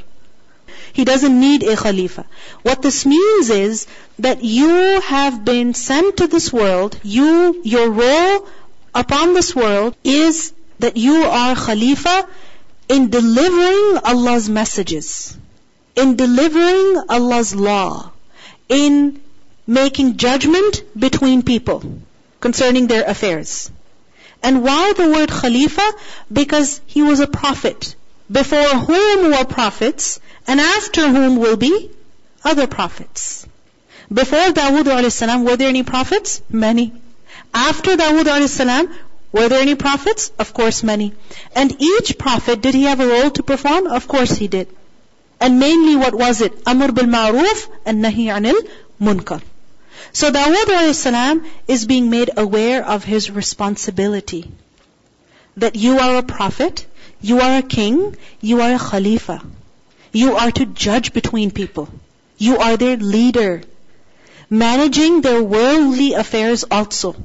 He 0.93 1.05
doesn't 1.05 1.41
need 1.41 1.63
a 1.63 1.77
Khalifa. 1.77 2.27
What 2.63 2.83
this 2.83 3.07
means 3.07 3.51
is 3.51 3.87
that 4.19 4.43
you 4.45 5.01
have 5.01 5.45
been 5.45 5.75
sent 5.75 6.19
to 6.19 6.27
this 6.27 6.53
world, 6.53 6.99
you, 7.03 7.61
your 7.65 7.89
role 7.91 8.49
upon 8.95 9.33
this 9.33 9.55
world 9.57 9.97
is 10.05 10.53
that 10.81 10.97
you 10.97 11.23
are 11.23 11.55
Khalifa 11.55 12.29
in 12.93 13.11
delivering 13.11 13.99
Allah's 14.13 14.49
messages, 14.49 15.37
in 15.97 16.17
delivering 16.17 17.03
Allah's 17.09 17.55
law, 17.55 18.11
in 18.69 19.21
making 19.67 20.17
judgment 20.17 20.83
between 21.07 21.43
people. 21.43 21.83
concerning 22.43 22.89
their 22.89 23.05
affairs. 23.05 23.71
And 24.43 24.63
why 24.63 24.93
the 24.93 25.09
word 25.09 25.31
Khalifa? 25.31 25.89
Because 26.41 26.81
he 26.87 27.03
was 27.03 27.21
a 27.21 27.27
prophet, 27.27 27.95
before 28.31 28.69
whom 28.89 29.31
were 29.31 29.45
prophets, 29.45 30.21
and 30.47 30.61
after 30.61 31.09
whom 31.09 31.37
will 31.37 31.57
be 31.57 31.91
other 32.45 32.67
prophets. 32.67 33.47
Before 34.13 34.49
Dawood 34.59 34.89
a.s., 34.89 35.21
were 35.47 35.57
there 35.57 35.69
any 35.69 35.85
prophets? 35.85 36.43
Many. 36.51 36.93
After 37.55 37.97
Dawood 37.97 38.27
a.s., 38.27 38.61
were 39.33 39.49
there 39.49 39.61
any 39.61 39.75
prophets? 39.75 40.31
Of 40.39 40.53
course 40.53 40.83
many. 40.83 41.15
And 41.55 41.75
each 41.79 42.19
prophet, 42.19 42.61
did 42.61 42.75
he 42.75 42.85
have 42.85 43.01
a 43.01 43.09
role 43.09 43.31
to 43.31 43.43
perform? 43.43 43.87
Of 43.87 44.07
course 44.07 44.37
he 44.37 44.49
did. 44.49 44.69
And 45.41 45.59
mainly 45.59 45.97
what 45.97 46.15
was 46.15 46.41
it? 46.41 46.53
Amr 46.67 46.93
bil 46.93 47.07
ma'ruf 47.07 47.69
and 47.87 48.05
nahi 48.05 48.27
anil 48.35 48.61
munkar. 49.01 49.43
So 50.13 50.31
Dawood 50.31 50.69
a.s. 50.69 51.41
is 51.67 51.87
being 51.87 52.11
made 52.11 52.31
aware 52.37 52.85
of 52.85 53.05
his 53.05 53.31
responsibility. 53.31 54.51
That 55.57 55.77
you 55.77 55.99
are 55.99 56.17
a 56.19 56.23
prophet, 56.23 56.87
you 57.21 57.41
are 57.41 57.59
a 57.59 57.63
king, 57.63 58.17
you 58.41 58.61
are 58.61 58.75
a 58.75 58.79
khalifa. 58.79 59.43
You 60.13 60.37
are 60.37 60.51
to 60.53 60.67
judge 60.67 61.13
between 61.15 61.51
people. 61.51 61.89
You 62.37 62.59
are 62.59 62.77
their 62.77 62.97
leader. 62.97 63.63
Managing 64.51 65.23
their 65.23 65.43
worldly 65.43 66.13
affairs 66.13 66.65
also. 66.71 67.17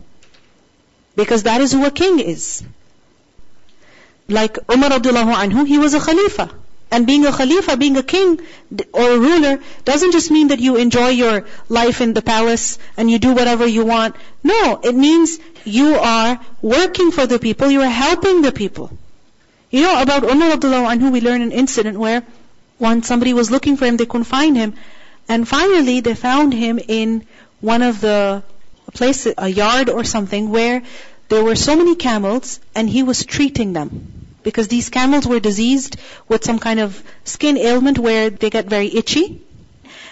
Because 1.18 1.44
that 1.44 1.62
is 1.62 1.72
who 1.74 1.84
a 1.86 1.92
king 1.92 2.20
is. 2.20 2.64
Like 4.30 4.60
Umar 4.72 4.92
radiallahu 4.92 5.34
anhu, 5.44 5.68
he 5.68 5.80
was 5.80 5.94
a 5.94 6.00
khalifa. 6.00 6.50
And 6.92 7.06
being 7.06 7.26
a 7.26 7.32
khalifa, 7.32 7.76
being 7.76 7.98
a 7.98 8.04
king 8.04 8.40
or 8.94 9.10
a 9.12 9.20
ruler, 9.20 9.60
doesn't 9.84 10.12
just 10.12 10.32
mean 10.32 10.50
that 10.50 10.60
you 10.60 10.76
enjoy 10.78 11.10
your 11.10 11.46
life 11.68 12.02
in 12.02 12.14
the 12.14 12.22
palace 12.22 12.78
and 12.96 13.12
you 13.12 13.20
do 13.20 13.34
whatever 13.34 13.66
you 13.66 13.84
want. 13.84 14.16
No, 14.44 14.80
it 14.92 14.96
means 14.96 15.40
you 15.66 15.96
are 15.96 16.40
working 16.62 17.12
for 17.12 17.26
the 17.26 17.40
people, 17.40 17.72
you 17.72 17.82
are 17.82 17.96
helping 18.02 18.42
the 18.42 18.52
people. 18.52 18.92
You 19.72 19.82
know, 19.82 20.02
about 20.02 20.24
Umar 20.24 20.52
radiallahu 20.52 20.92
anhu, 20.94 21.12
we 21.12 21.22
learn 21.22 21.42
an 21.42 21.52
incident 21.52 21.98
where 21.98 22.22
once 22.80 23.08
somebody 23.08 23.34
was 23.34 23.50
looking 23.50 23.76
for 23.76 23.86
him, 23.86 23.98
they 23.98 24.06
couldn't 24.06 24.32
find 24.36 24.56
him. 24.56 24.76
And 25.28 25.48
finally, 25.48 26.00
they 26.02 26.14
found 26.14 26.54
him 26.54 26.80
in 27.00 27.26
one 27.60 27.82
of 27.82 28.00
the 28.02 28.44
places, 28.94 29.34
a 29.38 29.48
yard 29.48 29.90
or 29.90 30.04
something, 30.04 30.50
where 30.50 30.84
there 31.30 31.44
were 31.44 31.56
so 31.56 31.76
many 31.76 31.96
camels 31.96 32.60
and 32.74 32.90
he 32.90 33.04
was 33.04 33.26
treating 33.26 33.74
them 33.74 34.28
because 34.44 34.70
these 34.70 34.90
camels 34.90 35.28
were 35.28 35.42
diseased 35.42 35.98
with 36.30 36.46
some 36.46 36.58
kind 36.58 36.80
of 36.80 37.04
skin 37.26 37.58
ailment 37.58 38.00
where 38.00 38.30
they 38.30 38.50
get 38.50 38.66
very 38.68 38.88
itchy. 38.96 39.42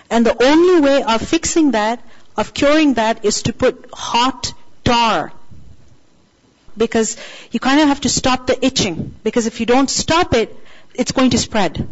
And 0.09 0.25
the 0.25 0.35
only 0.43 0.81
way 0.81 1.03
of 1.03 1.21
fixing 1.21 1.71
that, 1.71 2.01
of 2.35 2.53
curing 2.53 2.95
that, 2.95 3.23
is 3.23 3.43
to 3.43 3.53
put 3.53 3.89
hot 3.93 4.53
tar. 4.83 5.31
Because 6.77 7.15
you 7.51 7.61
kind 7.61 7.79
of 7.79 7.88
have 7.88 8.01
to 8.01 8.09
stop 8.09 8.45
the 8.47 8.65
itching. 8.65 9.15
Because 9.23 9.47
if 9.47 9.61
you 9.61 9.65
don't 9.65 9.89
stop 9.89 10.33
it, 10.33 10.53
it's 10.93 11.13
going 11.13 11.29
to 11.29 11.38
spread. 11.38 11.88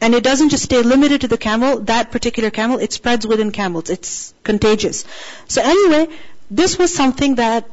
And 0.00 0.14
it 0.14 0.22
doesn't 0.22 0.50
just 0.50 0.64
stay 0.64 0.82
limited 0.82 1.22
to 1.22 1.28
the 1.28 1.38
camel, 1.38 1.80
that 1.80 2.12
particular 2.12 2.50
camel, 2.50 2.78
it 2.78 2.92
spreads 2.92 3.26
within 3.26 3.50
camels. 3.50 3.88
It's 3.88 4.34
contagious. 4.42 5.04
So 5.48 5.62
anyway, 5.62 6.14
this 6.50 6.78
was 6.78 6.94
something 6.94 7.36
that 7.36 7.68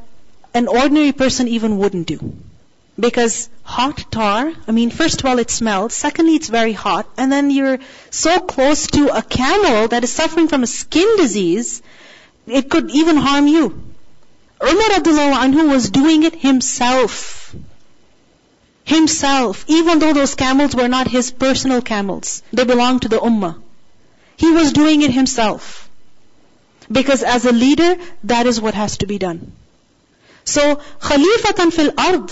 an 0.54 0.68
ordinary 0.68 1.12
person 1.12 1.48
even 1.48 1.78
wouldn't 1.78 2.06
do. 2.06 2.34
Because 2.98 3.48
hot 3.64 4.10
tar, 4.10 4.52
I 4.68 4.72
mean, 4.72 4.90
first 4.90 5.20
of 5.20 5.26
all, 5.26 5.38
it 5.38 5.50
smells. 5.50 5.94
Secondly, 5.94 6.36
it's 6.36 6.48
very 6.48 6.72
hot. 6.72 7.08
And 7.18 7.30
then 7.30 7.50
you're 7.50 7.80
so 8.10 8.38
close 8.38 8.86
to 8.88 9.08
a 9.08 9.20
camel 9.20 9.88
that 9.88 10.04
is 10.04 10.12
suffering 10.12 10.48
from 10.48 10.62
a 10.62 10.66
skin 10.68 11.16
disease, 11.16 11.82
it 12.46 12.70
could 12.70 12.90
even 12.90 13.16
harm 13.16 13.48
you. 13.48 13.82
Umar 14.62 14.90
anhu 14.90 15.68
was 15.70 15.90
doing 15.90 16.22
it 16.22 16.34
himself. 16.34 17.54
Himself. 18.84 19.64
Even 19.66 19.98
though 19.98 20.12
those 20.12 20.34
camels 20.34 20.76
were 20.76 20.88
not 20.88 21.08
his 21.08 21.30
personal 21.30 21.82
camels. 21.82 22.42
They 22.52 22.64
belonged 22.64 23.02
to 23.02 23.08
the 23.08 23.18
ummah. 23.18 23.56
He 24.36 24.50
was 24.50 24.72
doing 24.72 25.02
it 25.02 25.10
himself. 25.10 25.88
Because 26.90 27.22
as 27.22 27.44
a 27.46 27.52
leader, 27.52 27.96
that 28.24 28.46
is 28.46 28.60
what 28.60 28.74
has 28.74 28.98
to 28.98 29.06
be 29.06 29.18
done. 29.18 29.52
So, 30.44 30.76
khalifatan 31.00 31.72
fil 31.72 31.92
ard, 31.96 32.30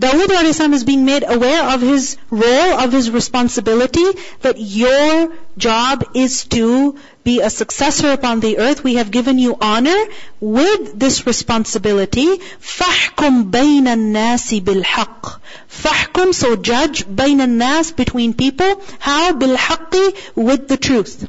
Dawood 0.00 0.30
a.s. 0.30 0.60
is 0.60 0.84
being 0.84 1.04
made 1.04 1.24
aware 1.26 1.64
of 1.74 1.80
his 1.80 2.16
role, 2.30 2.72
of 2.84 2.92
his 2.92 3.10
responsibility, 3.10 4.04
that 4.40 4.58
your 4.58 5.32
job 5.56 6.04
is 6.14 6.44
to 6.46 6.98
be 7.23 7.41
a 7.41 7.49
successor 7.49 8.11
upon 8.11 8.39
the 8.39 8.57
earth. 8.57 8.83
We 8.83 8.95
have 8.95 9.11
given 9.11 9.39
you 9.39 9.57
honor 9.59 10.05
with 10.39 10.97
this 10.97 11.25
responsibility. 11.27 12.27
فَحْكُمْ 12.27 13.51
بَيْنَ 13.51 13.87
النَّاسِ 13.87 14.61
بِالْحَقِّ 14.61 15.39
فَحْكُمْ, 15.69 16.33
so 16.33 16.55
judge 16.55 17.05
بَيْنَ 17.05 17.41
النَّاسِ, 17.41 17.95
between 17.95 18.33
people. 18.33 18.81
How? 18.99 19.33
بِالْحَقِّ, 19.33 20.35
with 20.35 20.67
the 20.67 20.77
truth. 20.77 21.27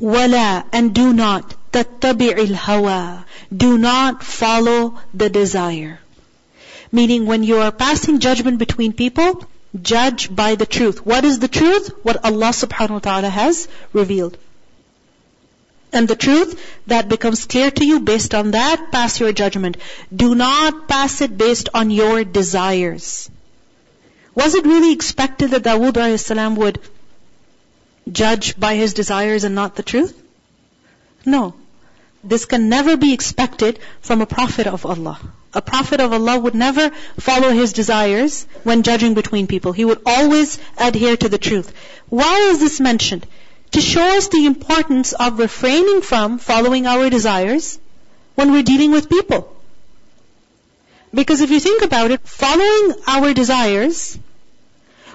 وَلَا, 0.00 0.64
and 0.72 0.94
do 0.94 1.12
not, 1.12 1.54
تَتَّبِعِ 1.72 2.46
الْهَوَى, 2.46 3.24
do 3.54 3.78
not 3.78 4.22
follow 4.22 4.98
the 5.14 5.30
desire. 5.30 5.98
Meaning 6.92 7.26
when 7.26 7.42
you 7.42 7.58
are 7.58 7.72
passing 7.72 8.20
judgment 8.20 8.58
between 8.58 8.92
people, 8.92 9.44
judge 9.79 10.33
by 10.35 10.55
the 10.55 10.65
truth. 10.65 11.05
What 11.05 11.23
is 11.23 11.39
the 11.39 11.47
truth? 11.47 11.91
What 12.03 12.23
Allah 12.25 12.49
subhanahu 12.49 12.91
wa 12.91 12.99
ta'ala 12.99 13.29
has 13.29 13.67
revealed. 13.93 14.37
And 15.93 16.07
the 16.07 16.15
truth 16.15 16.59
that 16.87 17.09
becomes 17.09 17.45
clear 17.45 17.69
to 17.69 17.85
you 17.85 17.99
based 17.99 18.33
on 18.33 18.51
that, 18.51 18.91
pass 18.91 19.19
your 19.19 19.33
judgment. 19.33 19.77
Do 20.15 20.35
not 20.35 20.87
pass 20.87 21.21
it 21.21 21.37
based 21.37 21.69
on 21.73 21.91
your 21.91 22.23
desires. 22.23 23.29
Was 24.33 24.55
it 24.55 24.65
really 24.65 24.93
expected 24.93 25.51
that 25.51 25.63
Dawood 25.63 25.97
a.s. 25.97 26.57
would 26.57 26.79
judge 28.09 28.57
by 28.57 28.75
his 28.75 28.93
desires 28.93 29.43
and 29.43 29.53
not 29.53 29.75
the 29.75 29.83
truth? 29.83 30.17
No. 31.25 31.55
This 32.23 32.45
can 32.45 32.69
never 32.69 32.97
be 32.97 33.13
expected 33.13 33.79
from 34.01 34.21
a 34.21 34.25
prophet 34.25 34.67
of 34.67 34.85
Allah. 34.85 35.19
A 35.53 35.61
prophet 35.61 35.99
of 35.99 36.13
Allah 36.13 36.39
would 36.39 36.55
never 36.55 36.91
follow 37.19 37.49
his 37.49 37.73
desires 37.73 38.45
when 38.63 38.83
judging 38.83 39.15
between 39.15 39.47
people. 39.47 39.71
He 39.71 39.85
would 39.85 40.01
always 40.05 40.59
adhere 40.77 41.17
to 41.17 41.29
the 41.29 41.37
truth. 41.37 41.73
Why 42.09 42.49
is 42.51 42.59
this 42.59 42.79
mentioned? 42.79 43.25
To 43.71 43.81
show 43.81 44.17
us 44.17 44.27
the 44.27 44.45
importance 44.45 45.13
of 45.13 45.39
refraining 45.39 46.01
from 46.01 46.37
following 46.37 46.85
our 46.85 47.09
desires 47.09 47.79
when 48.35 48.51
we're 48.51 48.63
dealing 48.63 48.91
with 48.91 49.09
people. 49.09 49.55
Because 51.13 51.41
if 51.41 51.51
you 51.51 51.59
think 51.59 51.83
about 51.83 52.11
it, 52.11 52.21
following 52.21 52.93
our 53.07 53.33
desires 53.33 54.17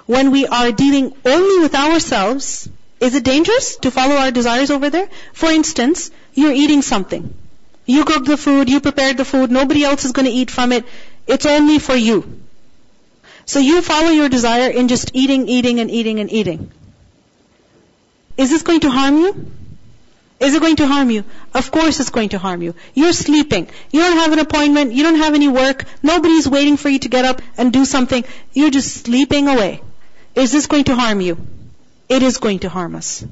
when 0.06 0.30
we 0.30 0.46
are 0.46 0.72
dealing 0.72 1.12
only 1.24 1.62
with 1.62 1.74
ourselves, 1.74 2.68
is 3.00 3.14
it 3.14 3.24
dangerous 3.24 3.76
to 3.76 3.90
follow 3.90 4.16
our 4.16 4.30
desires 4.30 4.70
over 4.70 4.90
there? 4.90 5.08
For 5.32 5.50
instance, 5.50 6.10
you're 6.36 6.52
eating 6.52 6.82
something. 6.82 7.34
You 7.86 8.04
cooked 8.04 8.26
the 8.26 8.36
food, 8.36 8.68
you 8.68 8.80
prepared 8.80 9.16
the 9.16 9.24
food, 9.24 9.50
nobody 9.50 9.84
else 9.84 10.04
is 10.04 10.12
going 10.12 10.26
to 10.26 10.32
eat 10.32 10.50
from 10.50 10.72
it. 10.72 10.84
It's 11.26 11.46
only 11.46 11.78
for 11.78 11.96
you. 11.96 12.40
So 13.46 13.58
you 13.58 13.80
follow 13.80 14.10
your 14.10 14.28
desire 14.28 14.70
in 14.70 14.88
just 14.88 15.12
eating, 15.14 15.48
eating, 15.48 15.80
and 15.80 15.90
eating, 15.90 16.20
and 16.20 16.32
eating. 16.32 16.70
Is 18.36 18.50
this 18.50 18.62
going 18.62 18.80
to 18.80 18.90
harm 18.90 19.16
you? 19.18 19.50
Is 20.38 20.54
it 20.54 20.60
going 20.60 20.76
to 20.76 20.86
harm 20.86 21.10
you? 21.10 21.24
Of 21.54 21.70
course 21.70 22.00
it's 22.00 22.10
going 22.10 22.30
to 22.30 22.38
harm 22.38 22.60
you. 22.60 22.74
You're 22.92 23.12
sleeping. 23.12 23.68
You 23.90 24.00
don't 24.00 24.18
have 24.18 24.32
an 24.32 24.38
appointment. 24.40 24.92
You 24.92 25.02
don't 25.04 25.16
have 25.16 25.34
any 25.34 25.48
work. 25.48 25.84
Nobody's 26.02 26.46
waiting 26.46 26.76
for 26.76 26.90
you 26.90 26.98
to 26.98 27.08
get 27.08 27.24
up 27.24 27.40
and 27.56 27.72
do 27.72 27.84
something. 27.86 28.24
You're 28.52 28.70
just 28.70 29.04
sleeping 29.04 29.48
away. 29.48 29.80
Is 30.34 30.52
this 30.52 30.66
going 30.66 30.84
to 30.84 30.94
harm 30.94 31.22
you? 31.22 31.38
It 32.08 32.22
is 32.22 32.36
going 32.36 32.58
to 32.60 32.68
harm 32.68 32.94
us. 32.94 33.24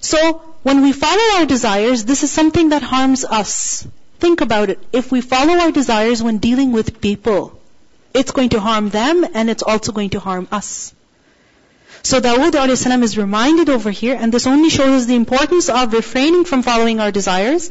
So, 0.00 0.47
when 0.63 0.81
we 0.81 0.91
follow 0.91 1.39
our 1.39 1.45
desires, 1.45 2.05
this 2.05 2.23
is 2.23 2.31
something 2.31 2.69
that 2.69 2.81
harms 2.81 3.25
us. 3.25 3.87
Think 4.19 4.41
about 4.41 4.69
it. 4.69 4.79
If 4.91 5.11
we 5.11 5.21
follow 5.21 5.53
our 5.53 5.71
desires 5.71 6.23
when 6.23 6.37
dealing 6.37 6.71
with 6.71 7.01
people, 7.01 7.59
it's 8.13 8.31
going 8.31 8.49
to 8.49 8.59
harm 8.59 8.89
them 8.89 9.25
and 9.33 9.49
it's 9.49 9.63
also 9.63 9.91
going 9.91 10.11
to 10.11 10.19
harm 10.19 10.47
us. 10.51 10.93
So 12.03 12.19
Dawood 12.19 12.55
a.s. 12.55 12.85
is 12.85 13.17
reminded 13.17 13.69
over 13.69 13.89
here, 13.89 14.17
and 14.19 14.33
this 14.33 14.45
only 14.45 14.69
shows 14.69 15.03
us 15.03 15.05
the 15.05 15.15
importance 15.15 15.69
of 15.69 15.93
refraining 15.93 16.43
from 16.43 16.61
following 16.61 16.99
our 16.99 17.11
desires, 17.11 17.69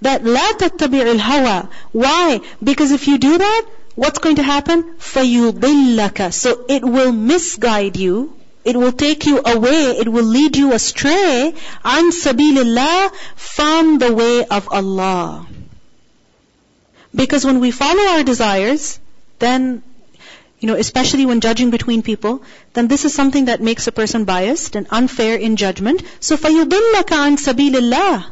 that 0.00 0.22
لا 0.22 0.52
تتبع 0.58 1.14
الهوى. 1.14 1.68
Why? 1.92 2.40
Because 2.62 2.92
if 2.92 3.06
you 3.06 3.18
do 3.18 3.36
that, 3.36 3.66
what's 3.94 4.18
going 4.18 4.36
to 4.36 4.42
happen? 4.42 4.94
فَيُضِلَّكَ 4.98 6.32
So 6.32 6.64
it 6.70 6.82
will 6.82 7.12
misguide 7.12 7.98
you 7.98 8.32
it 8.64 8.76
will 8.76 8.92
take 8.92 9.26
you 9.26 9.40
away, 9.44 9.96
it 10.02 10.08
will 10.08 10.24
lead 10.24 10.56
you 10.56 10.72
astray 10.72 11.54
an 11.84 12.10
sabilillah 12.10 13.12
from 13.36 13.98
the 13.98 14.12
way 14.12 14.44
of 14.44 14.68
Allah. 14.70 15.46
Because 17.14 17.44
when 17.44 17.60
we 17.60 17.70
follow 17.70 18.08
our 18.14 18.24
desires, 18.24 18.98
then, 19.38 19.82
you 20.58 20.66
know, 20.66 20.74
especially 20.74 21.26
when 21.26 21.40
judging 21.40 21.70
between 21.70 22.02
people, 22.02 22.42
then 22.74 22.88
this 22.88 23.04
is 23.04 23.14
something 23.14 23.44
that 23.46 23.60
makes 23.60 23.86
a 23.86 23.92
person 23.92 24.24
biased 24.24 24.74
and 24.74 24.86
unfair 24.90 25.36
in 25.36 25.56
judgment. 25.56 26.02
So 26.20 26.36
فَيُضِلَّكَ 26.36 27.14
عَنْ 27.22 27.38
سَبِيلِ 27.38 27.74
اللَّهِ 27.74 28.24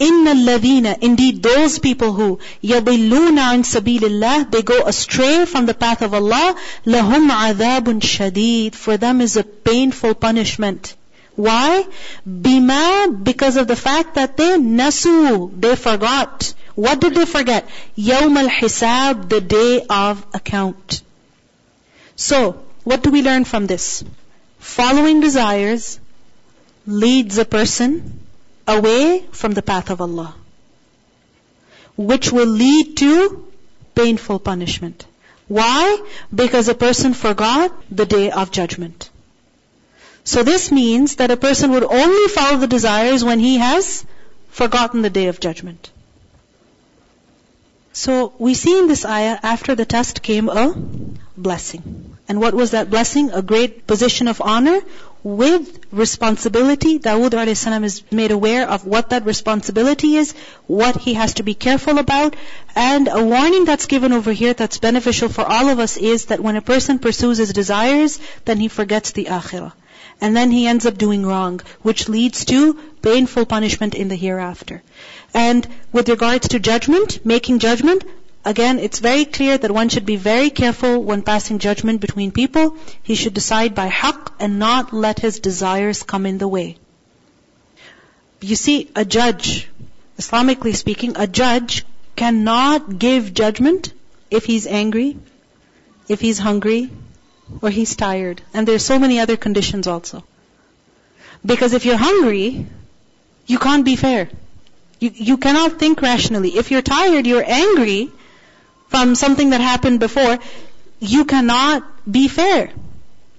إِنَّ 0.00 0.26
الَّذِينَ 0.26 0.98
Indeed 1.02 1.42
those 1.42 1.78
people 1.78 2.12
who 2.12 2.38
يَضِلُّونَ 2.62 3.38
عَنْ 3.38 3.64
سَبِيلِ 3.64 4.00
اللَّهِ 4.00 4.50
They 4.50 4.62
go 4.62 4.82
astray 4.86 5.44
from 5.44 5.66
the 5.66 5.74
path 5.74 6.02
of 6.02 6.14
Allah 6.14 6.56
لَهُمْ 6.84 7.30
عَذَابٌ 7.30 8.00
شَدِيدٌ 8.00 8.74
For 8.74 8.96
them 8.96 9.20
is 9.20 9.36
a 9.36 9.44
painful 9.44 10.14
punishment. 10.14 10.96
Why? 11.36 11.86
Bima, 12.28 13.22
because 13.22 13.56
of 13.56 13.68
the 13.68 13.76
fact 13.76 14.14
that 14.16 14.36
they 14.36 14.58
nasu, 14.58 15.50
they 15.60 15.76
forgot. 15.76 16.54
What 16.74 17.00
did 17.00 17.14
they 17.14 17.24
forget? 17.24 17.68
Yawm 17.96 18.36
al-hisab, 18.36 19.28
the 19.28 19.40
day 19.40 19.86
of 19.88 20.26
account. 20.34 21.02
So, 22.16 22.60
what 22.82 23.02
do 23.02 23.10
we 23.10 23.22
learn 23.22 23.44
from 23.44 23.66
this? 23.66 24.04
Following 24.58 25.20
desires 25.20 26.00
leads 26.86 27.38
a 27.38 27.44
person 27.44 28.24
away 28.77 29.25
from 29.31 29.53
the 29.53 29.61
path 29.61 29.89
of 29.89 30.01
Allah, 30.01 30.33
which 31.97 32.31
will 32.31 32.53
lead 32.63 32.97
to 32.97 33.45
painful 33.95 34.39
punishment. 34.39 35.05
Why? 35.47 35.83
Because 36.33 36.69
a 36.69 36.75
person 36.75 37.13
forgot 37.13 37.71
the 37.89 38.05
day 38.05 38.31
of 38.31 38.51
judgment. 38.51 39.09
So 40.23 40.43
this 40.43 40.71
means 40.71 41.15
that 41.15 41.31
a 41.31 41.37
person 41.37 41.71
would 41.71 41.83
only 41.83 42.27
follow 42.27 42.57
the 42.57 42.67
desires 42.67 43.23
when 43.23 43.39
he 43.39 43.57
has 43.57 44.05
forgotten 44.49 45.01
the 45.01 45.09
day 45.09 45.27
of 45.27 45.39
judgment. 45.39 45.91
So 47.93 48.33
we 48.37 48.53
see 48.53 48.77
in 48.77 48.87
this 48.87 49.05
ayah, 49.05 49.39
after 49.41 49.75
the 49.75 49.85
test 49.85 50.21
came 50.21 50.49
a 50.49 50.75
blessing. 51.35 52.17
And 52.27 52.39
what 52.39 52.53
was 52.53 52.71
that 52.71 52.89
blessing? 52.89 53.31
A 53.31 53.41
great 53.41 53.87
position 53.87 54.27
of 54.27 54.41
honor 54.41 54.79
with 55.23 55.79
responsibility. 55.91 56.99
Dawood 56.99 57.33
a.s. 57.33 57.67
is 57.67 58.03
made 58.11 58.31
aware 58.31 58.67
of 58.67 58.85
what 58.85 59.09
that 59.09 59.25
responsibility 59.25 60.15
is, 60.15 60.33
what 60.67 60.95
he 60.97 61.13
has 61.15 61.35
to 61.35 61.43
be 61.43 61.53
careful 61.53 61.97
about, 61.97 62.35
and 62.75 63.07
a 63.07 63.23
warning 63.23 63.65
that's 63.65 63.85
given 63.85 64.13
over 64.13 64.31
here 64.31 64.53
that's 64.53 64.77
beneficial 64.77 65.29
for 65.29 65.43
all 65.43 65.69
of 65.69 65.79
us 65.79 65.97
is 65.97 66.27
that 66.27 66.39
when 66.39 66.55
a 66.55 66.61
person 66.61 66.99
pursues 66.99 67.37
his 67.37 67.53
desires, 67.53 68.19
then 68.45 68.59
he 68.59 68.67
forgets 68.67 69.11
the 69.11 69.25
akhirah. 69.25 69.73
And 70.21 70.35
then 70.35 70.51
he 70.51 70.67
ends 70.67 70.85
up 70.85 70.97
doing 70.97 71.25
wrong, 71.25 71.61
which 71.81 72.09
leads 72.09 72.45
to 72.45 72.73
painful 73.01 73.45
punishment 73.45 73.95
in 73.95 74.09
the 74.09 74.15
hereafter. 74.15 74.81
And 75.33 75.65
with 75.93 76.09
regards 76.09 76.49
to 76.49 76.59
judgment, 76.59 77.25
making 77.25 77.59
judgment, 77.59 78.03
again, 78.49 78.79
it's 78.79 78.99
very 78.99 79.25
clear 79.25 79.57
that 79.57 79.71
one 79.71 79.89
should 79.89 80.05
be 80.05 80.15
very 80.15 80.49
careful 80.49 81.03
when 81.03 81.21
passing 81.21 81.59
judgment 81.59 82.01
between 82.01 82.31
people. 82.31 82.77
He 83.03 83.15
should 83.15 83.35
decide 83.35 83.75
by 83.75 83.89
haqq 83.89 84.31
and 84.39 84.57
not 84.57 84.91
let 84.91 85.19
his 85.19 85.39
desires 85.39 86.01
come 86.01 86.25
in 86.25 86.39
the 86.39 86.47
way. 86.47 86.77
You 88.41 88.55
see, 88.55 88.89
a 88.95 89.05
judge, 89.05 89.69
Islamically 90.17 90.75
speaking, 90.75 91.15
a 91.15 91.27
judge 91.27 91.85
cannot 92.15 92.97
give 92.97 93.33
judgment 93.33 93.93
if 94.31 94.45
he's 94.45 94.65
angry, 94.65 95.17
if 96.07 96.19
he's 96.19 96.39
hungry, 96.39 96.89
or 97.61 97.69
he's 97.69 97.95
tired. 97.95 98.41
And 98.53 98.67
there's 98.67 98.85
so 98.85 98.97
many 98.97 99.19
other 99.19 99.37
conditions 99.37 99.87
also. 99.87 100.23
Because 101.45 101.73
if 101.73 101.85
you're 101.85 102.03
hungry, 102.05 102.65
you 103.45 103.59
can't 103.59 103.85
be 103.85 103.95
fair. 103.95 104.29
You, 104.99 105.11
you 105.13 105.37
cannot 105.37 105.77
think 105.79 106.01
rationally. 106.01 106.57
If 106.63 106.71
you're 106.71 106.81
tired, 106.81 107.27
you're 107.27 107.45
angry 107.45 108.11
from 108.89 109.15
something 109.15 109.51
that 109.51 109.61
happened 109.61 109.99
before, 109.99 110.39
you 110.99 111.25
cannot 111.25 111.83
be 112.11 112.27
fair. 112.27 112.71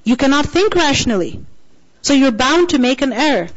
You 0.04 0.16
cannot 0.16 0.46
think 0.46 0.74
rationally. 0.74 1.44
So 2.02 2.14
you're 2.14 2.32
bound 2.32 2.70
to 2.70 2.78
make 2.78 3.02
an 3.02 3.12
error. 3.12 3.48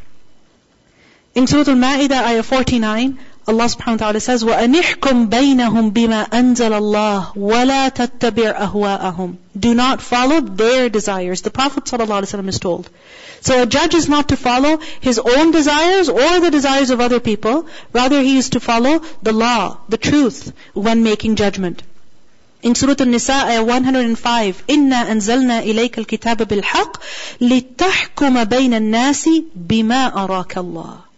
In 1.36 1.47
Surah 1.47 1.71
Al-Ma'idah, 1.71 2.23
ayah 2.32 2.43
49, 2.43 3.19
Allah 3.48 3.64
subhanahu 3.64 3.92
wa 3.92 3.96
ta'ala 3.96 4.20
says, 4.20 4.44
وَأَنِحْكُمْ 4.44 5.31
بَيْنَهُمْ 5.31 5.92
بِمَا 5.92 6.29
أَنزَلَ 6.29 6.72
اللَّهُ 6.79 7.33
وَلَا 7.35 7.88
تَتَّبِعْ 7.88 8.53
أَهْوَاءَهُمْ 8.53 9.37
Do 9.59 9.72
not 9.72 10.03
follow 10.03 10.40
their 10.40 10.90
desires. 10.90 11.40
The 11.40 11.51
Prophet 11.51 11.85
ﷺ 11.85 12.48
is 12.48 12.59
told. 12.59 12.90
So 13.40 13.62
a 13.62 13.66
judge 13.66 13.94
is 13.94 14.07
not 14.07 14.29
to 14.29 14.37
follow 14.37 14.79
his 15.01 15.18
own 15.18 15.51
desires 15.51 16.11
or 16.11 16.40
the 16.40 16.51
desires 16.51 16.90
of 16.90 17.01
other 17.01 17.20
people. 17.20 17.66
Rather, 17.94 18.20
he 18.20 18.37
is 18.37 18.51
to 18.51 18.61
follow 18.61 19.01
the 19.22 19.33
law, 19.33 19.79
the 19.88 19.96
truth, 19.96 20.53
when 20.74 21.03
making 21.03 21.37
judgment. 21.37 21.83
In 22.61 22.74
Surah 22.74 22.96
An-Nisa, 23.01 23.33
ayah 23.33 23.64
105, 23.64 24.64
إِنَّا 24.68 25.11
أَنزَلْنَا 25.11 25.62
إِلَيْكَ 25.62 25.98
الْكِتَابَ 26.05 26.42
بِالْحَقِّ 26.48 27.01
لِتَحْكُمَ 27.40 28.44
بَيْنَ 28.44 28.74
النَّاسِ 28.74 29.29
بِمَا 29.57 30.12
أَرَاكَ 30.24 30.59
اللَّهُ 30.59 31.09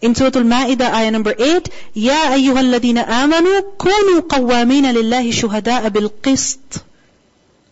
in 0.00 0.14
Surah 0.14 0.30
Al-Ma'idah, 0.36 0.92
ayah 0.92 1.10
number 1.10 1.34
8, 1.38 1.68
يَا 1.96 2.34
أَيُّهَا 2.34 2.60
الَّذِينَ 2.60 2.98
آمَنُوا 2.98 3.76
كُونُوا 3.78 4.20
قَوَّامِينَ 4.28 4.92
لِلَّهِ 4.92 5.30
شُهَدَاءَ 5.30 5.88
بِالْقِسْطِ 5.88 6.82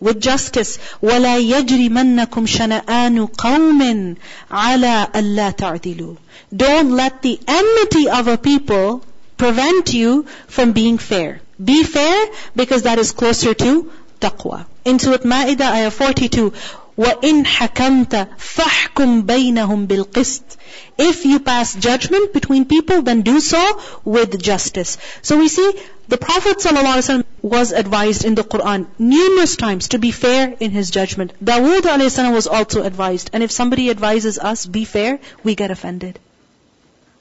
With 0.00 0.20
justice. 0.20 0.78
وَلَا 1.02 1.38
يَجْرِمَنَّكُمْ 1.38 2.46
شَنَآنُ 2.46 3.26
قَوْمٍ 3.38 4.16
عَلَىٰ 4.50 5.12
أَلَّا 5.14 5.50
تَعْدِلُوا 5.50 6.16
Don't 6.56 6.90
let 6.90 7.22
the 7.22 7.38
enmity 7.46 8.08
of 8.08 8.26
a 8.26 8.36
people 8.36 9.02
prevent 9.36 9.94
you 9.94 10.26
from 10.48 10.72
being 10.72 10.98
fair. 10.98 11.40
Be 11.62 11.84
fair 11.84 12.26
because 12.56 12.82
that 12.82 12.98
is 12.98 13.12
closer 13.12 13.54
to 13.54 13.90
taqwa. 14.20 14.66
In 14.84 14.98
Surah 14.98 15.18
Ma'idah, 15.18 15.72
ayah 15.78 15.90
42, 15.90 16.52
وَإِنْ 16.98 17.46
حَكَمْتَ 17.46 18.28
فَحْكُمْ 18.38 19.22
بَيْنَهُمْ 19.22 19.86
بِالْقِسْطِ 19.86 20.42
if 20.98 21.24
you 21.24 21.40
pass 21.40 21.74
judgment 21.74 22.32
between 22.32 22.64
people, 22.66 23.02
then 23.02 23.22
do 23.22 23.40
so 23.40 23.80
with 24.04 24.40
justice. 24.40 24.98
So 25.22 25.38
we 25.38 25.48
see 25.48 25.72
the 26.08 26.18
Prophet 26.18 26.58
ﷺ 26.58 27.24
was 27.40 27.72
advised 27.72 28.24
in 28.24 28.34
the 28.34 28.44
Quran 28.44 28.86
numerous 28.98 29.56
times 29.56 29.88
to 29.88 29.98
be 29.98 30.10
fair 30.10 30.54
in 30.60 30.70
his 30.70 30.90
judgment. 30.90 31.32
Dawood 31.42 31.80
ﷺ 31.80 32.32
was 32.34 32.46
also 32.46 32.82
advised. 32.82 33.30
And 33.32 33.42
if 33.42 33.50
somebody 33.50 33.90
advises 33.90 34.38
us, 34.38 34.66
be 34.66 34.84
fair, 34.84 35.18
we 35.42 35.54
get 35.54 35.70
offended. 35.70 36.18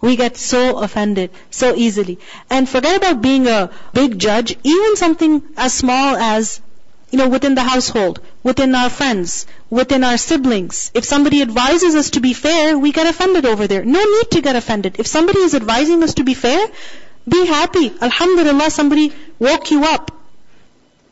We 0.01 0.15
get 0.15 0.35
so 0.35 0.79
offended 0.79 1.29
so 1.49 1.75
easily. 1.75 2.19
And 2.49 2.67
forget 2.67 2.97
about 2.97 3.21
being 3.21 3.47
a 3.47 3.69
big 3.93 4.17
judge, 4.19 4.57
even 4.63 4.95
something 4.95 5.43
as 5.55 5.73
small 5.73 6.15
as 6.15 6.59
you 7.10 7.18
know, 7.18 7.28
within 7.28 7.54
the 7.54 7.62
household, 7.62 8.20
within 8.42 8.74
our 8.74 8.90
friends, 8.90 9.46
within 9.70 10.02
our 10.02 10.16
siblings. 10.16 10.90
If 10.94 11.04
somebody 11.04 11.40
advises 11.42 11.94
us 11.94 12.10
to 12.10 12.20
be 12.20 12.32
fair, 12.32 12.76
we 12.78 12.92
get 12.92 13.06
offended 13.06 13.46
over 13.46 13.66
there. 13.66 13.84
No 13.84 14.02
need 14.02 14.30
to 14.32 14.40
get 14.40 14.56
offended. 14.56 14.96
If 14.98 15.06
somebody 15.06 15.40
is 15.40 15.54
advising 15.54 16.02
us 16.02 16.14
to 16.14 16.24
be 16.24 16.34
fair, 16.34 16.66
be 17.28 17.46
happy. 17.46 17.92
Alhamdulillah, 18.00 18.70
somebody 18.70 19.12
woke 19.38 19.70
you 19.70 19.84
up. 19.84 20.10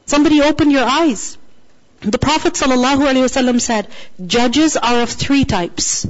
Somebody 0.07 0.43
opened 0.43 0.73
your 0.73 0.85
eyes. 0.85 1.39
The 2.01 2.19
Prophet 2.19 2.55
ﷺ 2.55 3.61
said, 3.61 3.89
judges 4.25 4.77
are 4.77 5.01
of 5.01 5.11
three 5.11 5.45
types. 5.45 6.07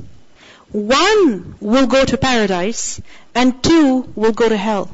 One 0.72 1.54
will 1.60 1.86
go 1.86 2.04
to 2.04 2.16
paradise, 2.16 3.00
and 3.34 3.62
two 3.62 4.10
will 4.16 4.32
go 4.32 4.48
to 4.48 4.56
hell. 4.56 4.90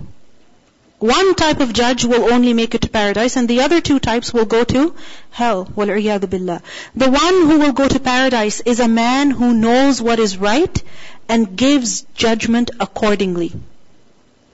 One 1.00 1.36
type 1.36 1.60
of 1.60 1.74
judge 1.74 2.06
will 2.06 2.34
only 2.34 2.54
make 2.54 2.74
it 2.74 2.82
to 2.82 2.90
paradise 2.90 3.36
and 3.36 3.48
the 3.48 3.62
other 3.62 3.82
two 3.82 4.00
types 4.00 4.34
will 4.34 4.46
go 4.46 4.64
to 4.64 4.96
hell. 5.30 5.66
وَالْعِيَاذُ 5.66 6.22
بِاللَّهِ 6.22 6.62
The 6.96 7.12
one 7.12 7.42
who 7.48 7.60
will 7.60 7.74
go 7.74 7.88
to 7.88 8.00
paradise 8.00 8.62
is 8.62 8.80
a 8.80 8.88
man 8.88 9.30
who 9.30 9.54
knows 9.54 10.02
what 10.02 10.20
is 10.20 10.38
right 10.38 10.82
and 11.28 11.58
gives 11.58 12.02
judgment 12.16 12.72
accordingly. 12.80 13.52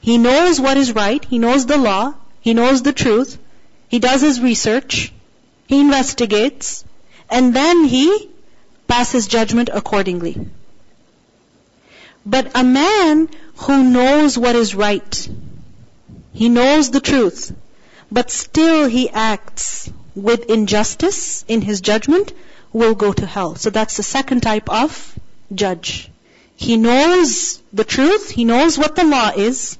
He 0.01 0.17
knows 0.17 0.59
what 0.59 0.77
is 0.77 0.93
right, 0.93 1.23
he 1.23 1.37
knows 1.37 1.67
the 1.67 1.77
law, 1.77 2.15
he 2.41 2.55
knows 2.55 2.81
the 2.81 2.93
truth, 2.93 3.37
he 3.87 3.99
does 3.99 4.21
his 4.21 4.41
research, 4.41 5.13
he 5.67 5.79
investigates, 5.79 6.83
and 7.29 7.55
then 7.55 7.83
he 7.85 8.29
passes 8.87 9.27
judgment 9.27 9.69
accordingly. 9.71 10.49
But 12.25 12.51
a 12.55 12.63
man 12.63 13.29
who 13.55 13.83
knows 13.83 14.37
what 14.37 14.55
is 14.55 14.73
right, 14.73 15.29
he 16.36 16.50
knows 16.50 16.90
the 16.90 17.00
truth, 17.00 17.54
but 18.12 18.30
still 18.30 18.86
he 18.86 19.08
acts 19.08 19.90
with 20.14 20.50
injustice 20.50 21.46
in 21.48 21.62
his 21.62 21.80
judgment, 21.80 22.34
will 22.74 22.94
go 22.94 23.10
to 23.14 23.24
hell. 23.24 23.54
So 23.54 23.70
that's 23.70 23.96
the 23.96 24.02
second 24.02 24.42
type 24.42 24.68
of 24.68 25.18
judge. 25.54 26.10
He 26.54 26.76
knows 26.76 27.62
the 27.72 27.84
truth, 27.84 28.28
he 28.28 28.44
knows 28.44 28.76
what 28.76 28.96
the 28.96 29.04
law 29.04 29.30
is, 29.34 29.78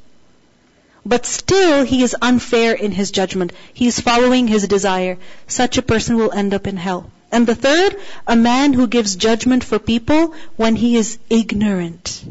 but 1.04 1.26
still 1.26 1.84
he 1.84 2.02
is 2.02 2.16
unfair 2.22 2.72
in 2.72 2.90
his 2.90 3.10
judgment. 3.10 3.52
He 3.74 3.86
is 3.86 4.00
following 4.00 4.48
his 4.48 4.66
desire. 4.66 5.18
Such 5.46 5.76
a 5.76 5.82
person 5.82 6.16
will 6.16 6.32
end 6.32 6.54
up 6.54 6.66
in 6.66 6.78
hell. 6.78 7.10
And 7.30 7.46
the 7.46 7.54
third, 7.54 7.96
a 8.26 8.34
man 8.34 8.72
who 8.72 8.86
gives 8.86 9.16
judgment 9.16 9.62
for 9.62 9.78
people 9.78 10.34
when 10.56 10.74
he 10.74 10.96
is 10.96 11.18
ignorant 11.28 12.24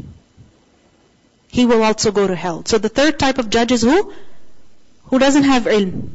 he 1.56 1.64
will 1.64 1.82
also 1.82 2.12
go 2.12 2.26
to 2.26 2.36
hell. 2.36 2.62
So 2.66 2.78
the 2.78 2.90
third 2.90 3.18
type 3.18 3.38
of 3.38 3.48
judge 3.48 3.72
is 3.72 3.82
who? 3.82 4.12
Who 5.04 5.18
doesn't 5.18 5.44
have 5.44 5.64
ilm. 5.64 6.10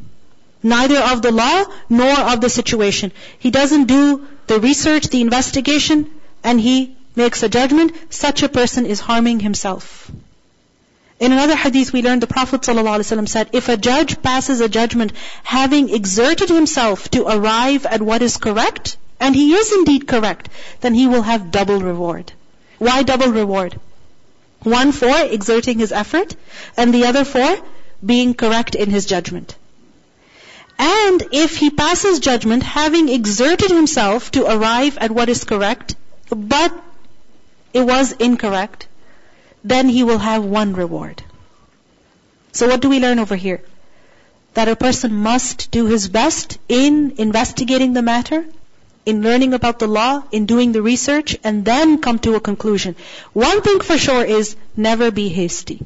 Neither 0.61 0.99
of 0.99 1.23
the 1.23 1.31
law 1.31 1.63
nor 1.89 2.19
of 2.33 2.41
the 2.41 2.49
situation. 2.49 3.11
He 3.39 3.49
doesn't 3.49 3.85
do 3.85 4.27
the 4.45 4.59
research, 4.59 5.07
the 5.07 5.21
investigation, 5.21 6.05
and 6.43 6.61
he 6.61 6.95
makes 7.15 7.41
a 7.41 7.49
judgment. 7.49 8.13
Such 8.13 8.43
a 8.43 8.49
person 8.49 8.85
is 8.85 8.99
harming 8.99 9.39
himself. 9.39 10.11
In 11.19 11.31
another 11.31 11.55
hadith 11.55 11.91
we 11.91 12.03
learned 12.03 12.21
the 12.21 12.33
Prophet 12.37 12.61
ﷺ 12.61 13.27
said, 13.27 13.49
if 13.51 13.67
a 13.67 13.77
judge 13.77 14.21
passes 14.21 14.61
a 14.61 14.69
judgment 14.69 15.13
having 15.43 15.89
exerted 15.89 16.49
himself 16.49 17.09
to 17.15 17.27
arrive 17.27 17.87
at 17.87 18.09
what 18.09 18.21
is 18.21 18.37
correct, 18.37 18.97
and 19.19 19.35
he 19.35 19.53
is 19.55 19.73
indeed 19.73 20.07
correct, 20.07 20.49
then 20.81 20.93
he 20.93 21.07
will 21.07 21.23
have 21.23 21.49
double 21.49 21.79
reward. 21.79 22.31
Why 22.77 23.01
double 23.01 23.39
reward? 23.43 23.79
One 24.63 24.91
for 24.91 25.09
exerting 25.09 25.79
his 25.79 25.91
effort, 25.91 26.35
and 26.77 26.93
the 26.93 27.05
other 27.05 27.25
for 27.25 27.57
being 28.05 28.33
correct 28.33 28.75
in 28.75 28.89
his 28.89 29.05
judgment. 29.05 29.55
And 30.77 31.23
if 31.31 31.57
he 31.57 31.69
passes 31.69 32.19
judgment 32.19 32.63
having 32.63 33.09
exerted 33.09 33.71
himself 33.71 34.31
to 34.31 34.45
arrive 34.45 34.97
at 34.97 35.11
what 35.11 35.29
is 35.29 35.43
correct, 35.43 35.95
but 36.29 36.73
it 37.73 37.81
was 37.81 38.11
incorrect, 38.13 38.87
then 39.63 39.89
he 39.89 40.03
will 40.03 40.17
have 40.17 40.43
one 40.43 40.73
reward. 40.73 41.23
So 42.51 42.67
what 42.67 42.81
do 42.81 42.89
we 42.89 42.99
learn 42.99 43.19
over 43.19 43.35
here? 43.35 43.61
That 44.53 44.67
a 44.67 44.75
person 44.75 45.13
must 45.13 45.71
do 45.71 45.85
his 45.85 46.07
best 46.09 46.57
in 46.67 47.13
investigating 47.17 47.93
the 47.93 48.01
matter, 48.01 48.45
in 49.05 49.21
learning 49.21 49.53
about 49.53 49.79
the 49.79 49.87
law, 49.87 50.23
in 50.31 50.45
doing 50.45 50.71
the 50.71 50.81
research, 50.81 51.37
and 51.43 51.65
then 51.65 51.99
come 52.01 52.19
to 52.19 52.35
a 52.35 52.39
conclusion. 52.39 52.95
One 53.33 53.61
thing 53.61 53.79
for 53.79 53.97
sure 53.97 54.23
is 54.23 54.55
never 54.75 55.11
be 55.11 55.29
hasty. 55.29 55.79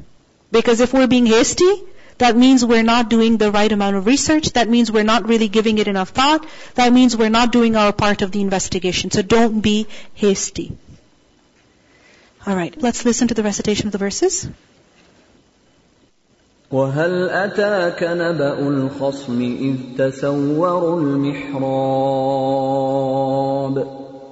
Because 0.52 0.80
if 0.80 0.92
we're 0.92 1.06
being 1.06 1.26
hasty, 1.26 1.82
that 2.18 2.36
means 2.36 2.64
we're 2.64 2.82
not 2.82 3.10
doing 3.10 3.36
the 3.36 3.50
right 3.50 3.70
amount 3.70 3.96
of 3.96 4.06
research. 4.06 4.52
That 4.52 4.68
means 4.68 4.90
we're 4.90 5.04
not 5.04 5.28
really 5.28 5.48
giving 5.48 5.78
it 5.78 5.88
enough 5.88 6.10
thought. 6.10 6.46
That 6.74 6.92
means 6.92 7.16
we're 7.16 7.28
not 7.28 7.52
doing 7.52 7.76
our 7.76 7.92
part 7.92 8.22
of 8.22 8.32
the 8.32 8.40
investigation. 8.40 9.10
So 9.10 9.22
don't 9.22 9.60
be 9.60 9.86
hasty. 10.14 10.76
Alright, 12.46 12.80
let's 12.80 13.04
listen 13.04 13.28
to 13.28 13.34
the 13.34 13.42
recitation 13.42 13.86
of 13.88 13.92
the 13.92 13.98
verses. 13.98 14.48
وهل 16.72 17.28
أتاك 17.30 18.02
نبأ 18.02 18.58
الخصم 18.58 19.40
إذ 19.40 19.76
تسوروا 19.98 21.00
المحراب 21.00 21.56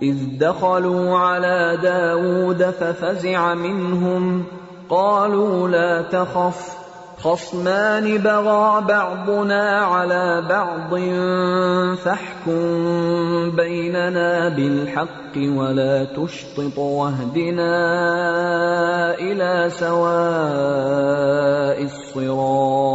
إذ 0.03 0.17
دخلوا 0.41 1.19
على 1.19 1.79
داود 1.83 2.63
ففزع 2.63 3.55
منهم 3.55 4.45
قالوا 4.89 5.69
لا 5.69 6.03
تخف 6.03 6.74
خصمان 7.25 8.19
بغى 8.19 8.81
بعضنا 8.89 9.81
على 9.81 10.43
بعض 10.49 10.95
فاحكم 11.97 12.61
بيننا 13.57 14.49
بالحق 14.49 15.37
ولا 15.37 16.05
تشطط 16.05 16.79
واهدنا 16.79 17.75
إلى 19.15 19.71
سواء 19.71 21.15
الصراط 21.83 22.95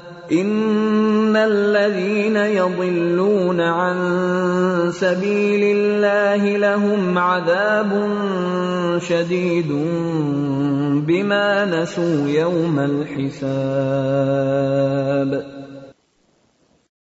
ان 0.31 1.35
الذين 1.35 2.35
يضلون 2.35 3.61
عن 3.61 3.97
سبيل 4.93 5.77
الله 5.77 6.57
لهم 6.57 7.17
عذاب 7.17 8.09
شديد 8.97 9.71
بما 11.07 11.65
نسوا 11.65 12.27
يوم 12.27 12.79
الحساب 12.79 13.81